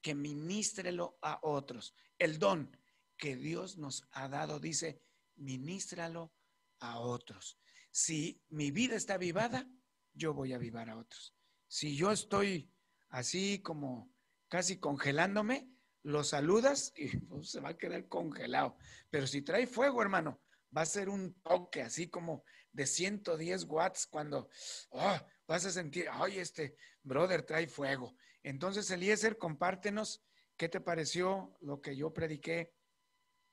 que 0.00 0.14
ministrelo 0.14 1.18
a 1.22 1.38
otros. 1.42 1.94
El 2.18 2.38
don 2.38 2.76
que 3.16 3.36
Dios 3.36 3.78
nos 3.78 4.06
ha 4.10 4.28
dado, 4.28 4.58
dice, 4.58 5.00
ministralo 5.36 6.32
a 6.80 6.98
otros. 6.98 7.58
Si 7.90 8.42
mi 8.48 8.70
vida 8.70 8.96
está 8.96 9.14
avivada, 9.14 9.68
yo 10.12 10.34
voy 10.34 10.52
a 10.52 10.56
avivar 10.56 10.90
a 10.90 10.96
otros. 10.96 11.34
Si 11.68 11.96
yo 11.96 12.10
estoy 12.10 12.70
así 13.08 13.60
como 13.60 14.12
casi 14.48 14.78
congelándome, 14.78 15.70
lo 16.02 16.24
saludas 16.24 16.92
y 16.96 17.16
pues, 17.28 17.50
se 17.50 17.60
va 17.60 17.70
a 17.70 17.78
quedar 17.78 18.08
congelado. 18.08 18.76
Pero 19.10 19.26
si 19.26 19.42
trae 19.42 19.66
fuego, 19.66 20.02
hermano, 20.02 20.40
va 20.76 20.82
a 20.82 20.86
ser 20.86 21.08
un 21.08 21.34
toque 21.42 21.82
así 21.82 22.08
como 22.08 22.44
de 22.72 22.86
110 22.86 23.64
watts 23.64 24.06
cuando 24.06 24.48
oh, 24.90 25.18
vas 25.46 25.66
a 25.66 25.70
sentir, 25.70 26.06
ay, 26.10 26.38
este 26.38 26.76
brother 27.02 27.42
trae 27.42 27.66
fuego. 27.66 28.14
Entonces, 28.42 28.90
Eliezer, 28.90 29.38
compártenos 29.38 30.24
qué 30.56 30.68
te 30.68 30.80
pareció 30.80 31.56
lo 31.60 31.80
que 31.80 31.96
yo 31.96 32.12
prediqué 32.12 32.72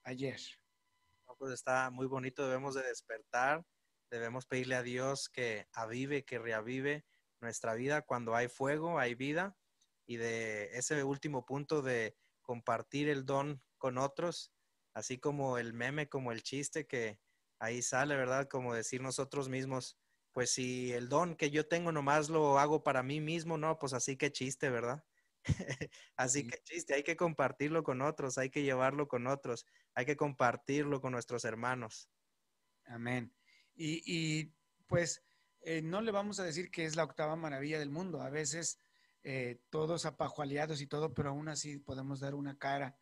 ayer. 0.03 0.39
Pues 1.37 1.53
está 1.53 1.89
muy 1.89 2.05
bonito, 2.05 2.45
debemos 2.45 2.75
de 2.75 2.83
despertar 2.83 3.63
Debemos 4.11 4.47
pedirle 4.47 4.75
a 4.75 4.81
Dios 4.81 5.29
que 5.29 5.67
avive, 5.73 6.25
que 6.25 6.39
reavive 6.39 7.05
nuestra 7.41 7.75
vida. 7.75 8.01
Cuando 8.01 8.35
hay 8.35 8.47
fuego, 8.47 8.97
hay 8.97 9.13
vida. 9.13 9.55
Y 10.07 10.17
de 10.17 10.65
ese 10.75 11.03
último 11.03 11.45
punto 11.45 11.83
de 11.83 12.15
compartir 12.49 13.09
el 13.09 13.27
don 13.27 13.61
con 13.77 13.99
otros, 13.99 14.51
así 14.95 15.19
como 15.19 15.59
el 15.59 15.71
meme, 15.71 16.09
como 16.09 16.31
el 16.31 16.41
chiste 16.41 16.87
que 16.87 17.19
ahí 17.59 17.83
sale, 17.83 18.15
¿verdad? 18.15 18.47
Como 18.47 18.73
decir 18.73 19.03
nosotros 19.03 19.49
mismos, 19.49 19.99
pues 20.31 20.49
si 20.49 20.91
el 20.91 21.09
don 21.09 21.35
que 21.35 21.51
yo 21.51 21.67
tengo 21.67 21.91
nomás 21.91 22.27
lo 22.27 22.57
hago 22.57 22.81
para 22.81 23.03
mí 23.03 23.21
mismo, 23.21 23.59
no, 23.59 23.77
pues 23.77 23.93
así 23.93 24.17
que 24.17 24.31
chiste, 24.31 24.71
¿verdad? 24.71 25.05
así 26.15 26.47
que 26.47 26.57
chiste, 26.63 26.95
hay 26.95 27.03
que 27.03 27.15
compartirlo 27.15 27.83
con 27.83 28.01
otros, 28.01 28.39
hay 28.39 28.49
que 28.49 28.63
llevarlo 28.63 29.07
con 29.07 29.27
otros, 29.27 29.67
hay 29.93 30.07
que 30.07 30.17
compartirlo 30.17 31.01
con 31.01 31.11
nuestros 31.11 31.45
hermanos. 31.45 32.09
Amén. 32.85 33.31
Y, 33.75 34.55
pues 34.87 35.23
eh, 35.61 35.83
no 35.83 36.01
le 36.01 36.11
vamos 36.11 36.39
a 36.39 36.45
decir 36.45 36.71
que 36.71 36.85
es 36.85 36.95
la 36.95 37.03
octava 37.03 37.35
maravilla 37.35 37.77
del 37.77 37.91
mundo. 37.91 38.23
A 38.23 38.31
veces 38.31 38.79
eh, 39.23 39.61
todos 39.69 40.05
apajualeados 40.05 40.81
y 40.81 40.87
todo, 40.87 41.13
pero 41.13 41.29
aún 41.29 41.49
así 41.49 41.77
podemos 41.77 42.19
dar 42.19 42.35
una 42.35 42.57
cara 42.57 42.97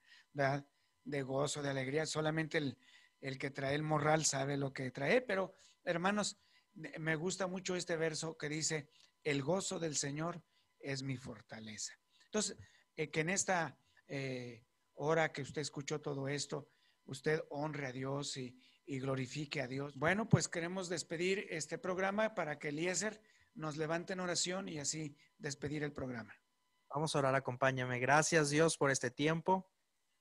de 1.04 1.22
gozo, 1.22 1.62
de 1.62 1.70
alegría. 1.70 2.06
Solamente 2.06 2.76
el 3.22 3.38
que 3.38 3.52
trae 3.52 3.76
el 3.76 3.84
morral 3.84 4.26
sabe 4.26 4.58
lo 4.58 4.74
que 4.74 4.92
trae, 4.92 5.22
pero 5.22 5.54
hermanos, 5.84 6.40
me 6.74 7.16
gusta 7.16 7.48
mucho 7.48 7.76
este 7.76 7.98
verso 7.98 8.38
que 8.38 8.50
dice, 8.50 8.90
el 9.24 9.42
gozo 9.42 9.80
del 9.80 9.96
Señor 9.96 10.44
es 10.80 11.04
mi 11.04 11.18
fortaleza. 11.18 11.94
Entonces, 12.26 12.58
eh, 12.96 13.10
que 13.10 13.22
en 13.22 13.30
esta 13.30 13.80
eh, 14.08 14.64
hora 14.94 15.32
que 15.32 15.42
usted 15.42 15.62
escuchó 15.62 16.02
todo 16.02 16.28
esto, 16.28 16.70
usted 17.06 17.42
honre 17.50 17.88
a 17.88 17.92
Dios 17.92 18.38
y, 18.38 18.60
y, 18.86 19.00
glorifique 19.00 19.62
a 19.62 19.68
Dios. 19.68 19.98
Bueno, 19.98 20.30
pues 20.30 20.48
queremos 20.48 20.90
despedir 20.90 21.48
este 21.50 21.78
programa 21.78 22.36
para 22.36 22.60
que 22.60 22.70
Eliezer 22.70 23.22
nos 23.58 23.76
levante 23.76 24.14
en 24.14 24.20
oración 24.20 24.70
y 24.70 24.80
así 24.80 25.18
despedir 25.38 25.84
el 25.84 25.92
programa. 25.92 26.34
Vamos 26.90 27.16
a 27.16 27.20
orar, 27.20 27.36
acompáñame. 27.36 28.00
Gracias 28.00 28.50
Dios 28.50 28.78
por 28.78 28.92
este 28.92 29.12
tiempo. 29.12 29.70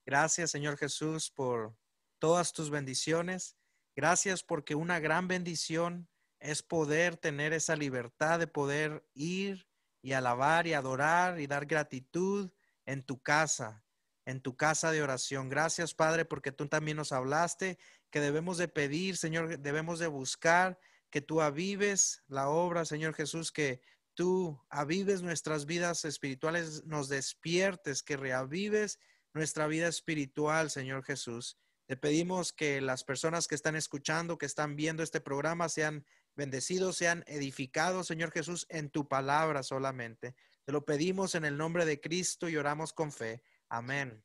Gracias 0.04 0.50
Señor 0.50 0.76
Jesús 0.76 1.30
por 1.30 1.76
todas 2.18 2.52
tus 2.52 2.70
bendiciones. 2.70 3.56
Gracias 3.94 4.42
porque 4.42 4.74
una 4.74 4.98
gran 4.98 5.28
bendición 5.28 6.08
es 6.40 6.62
poder 6.62 7.16
tener 7.16 7.52
esa 7.52 7.76
libertad 7.76 8.38
de 8.38 8.46
poder 8.46 9.06
ir 9.14 9.68
y 10.02 10.12
alabar 10.12 10.66
y 10.66 10.74
adorar 10.74 11.40
y 11.40 11.46
dar 11.46 11.66
gratitud 11.66 12.50
en 12.84 13.04
tu 13.04 13.20
casa, 13.20 13.84
en 14.24 14.40
tu 14.40 14.56
casa 14.56 14.92
de 14.92 15.02
oración. 15.02 15.48
Gracias, 15.48 15.94
Padre, 15.94 16.24
porque 16.24 16.52
tú 16.52 16.68
también 16.68 16.96
nos 16.96 17.12
hablaste 17.12 17.78
que 18.10 18.20
debemos 18.20 18.58
de 18.58 18.68
pedir, 18.68 19.16
Señor, 19.16 19.58
debemos 19.58 19.98
de 19.98 20.06
buscar 20.06 20.78
que 21.16 21.22
tú 21.22 21.40
avives 21.40 22.22
la 22.28 22.50
obra, 22.50 22.84
Señor 22.84 23.14
Jesús, 23.14 23.50
que 23.50 23.80
tú 24.12 24.62
avives 24.68 25.22
nuestras 25.22 25.64
vidas 25.64 26.04
espirituales, 26.04 26.84
nos 26.84 27.08
despiertes, 27.08 28.02
que 28.02 28.18
reavives 28.18 29.00
nuestra 29.32 29.66
vida 29.66 29.88
espiritual, 29.88 30.68
Señor 30.68 31.04
Jesús. 31.04 31.56
Te 31.86 31.96
pedimos 31.96 32.52
que 32.52 32.82
las 32.82 33.02
personas 33.02 33.48
que 33.48 33.54
están 33.54 33.76
escuchando, 33.76 34.36
que 34.36 34.44
están 34.44 34.76
viendo 34.76 35.02
este 35.02 35.22
programa, 35.22 35.70
sean 35.70 36.04
bendecidos, 36.34 36.98
sean 36.98 37.24
edificados, 37.26 38.08
Señor 38.08 38.30
Jesús, 38.30 38.66
en 38.68 38.90
tu 38.90 39.08
palabra 39.08 39.62
solamente. 39.62 40.34
Te 40.66 40.72
lo 40.72 40.84
pedimos 40.84 41.34
en 41.34 41.46
el 41.46 41.56
nombre 41.56 41.86
de 41.86 41.98
Cristo 41.98 42.50
y 42.50 42.58
oramos 42.58 42.92
con 42.92 43.10
fe. 43.10 43.40
Amén. 43.70 44.22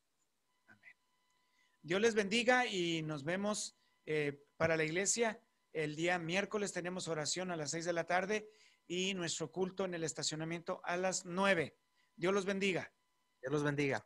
Dios 1.81 2.01
les 2.01 2.15
bendiga 2.15 2.65
y 2.65 3.01
nos 3.03 3.23
vemos 3.23 3.77
eh, 4.05 4.43
para 4.57 4.75
la 4.75 4.83
iglesia. 4.83 5.39
El 5.73 5.95
día 5.95 6.19
miércoles 6.19 6.73
tenemos 6.73 7.07
oración 7.07 7.51
a 7.51 7.55
las 7.55 7.71
seis 7.71 7.85
de 7.85 7.93
la 7.93 8.05
tarde 8.05 8.49
y 8.87 9.13
nuestro 9.13 9.51
culto 9.51 9.85
en 9.85 9.93
el 9.93 10.03
estacionamiento 10.03 10.81
a 10.83 10.97
las 10.97 11.25
nueve. 11.25 11.77
Dios 12.15 12.33
los 12.33 12.45
bendiga. 12.45 12.93
Dios 13.41 13.53
los 13.53 13.63
bendiga. 13.63 14.05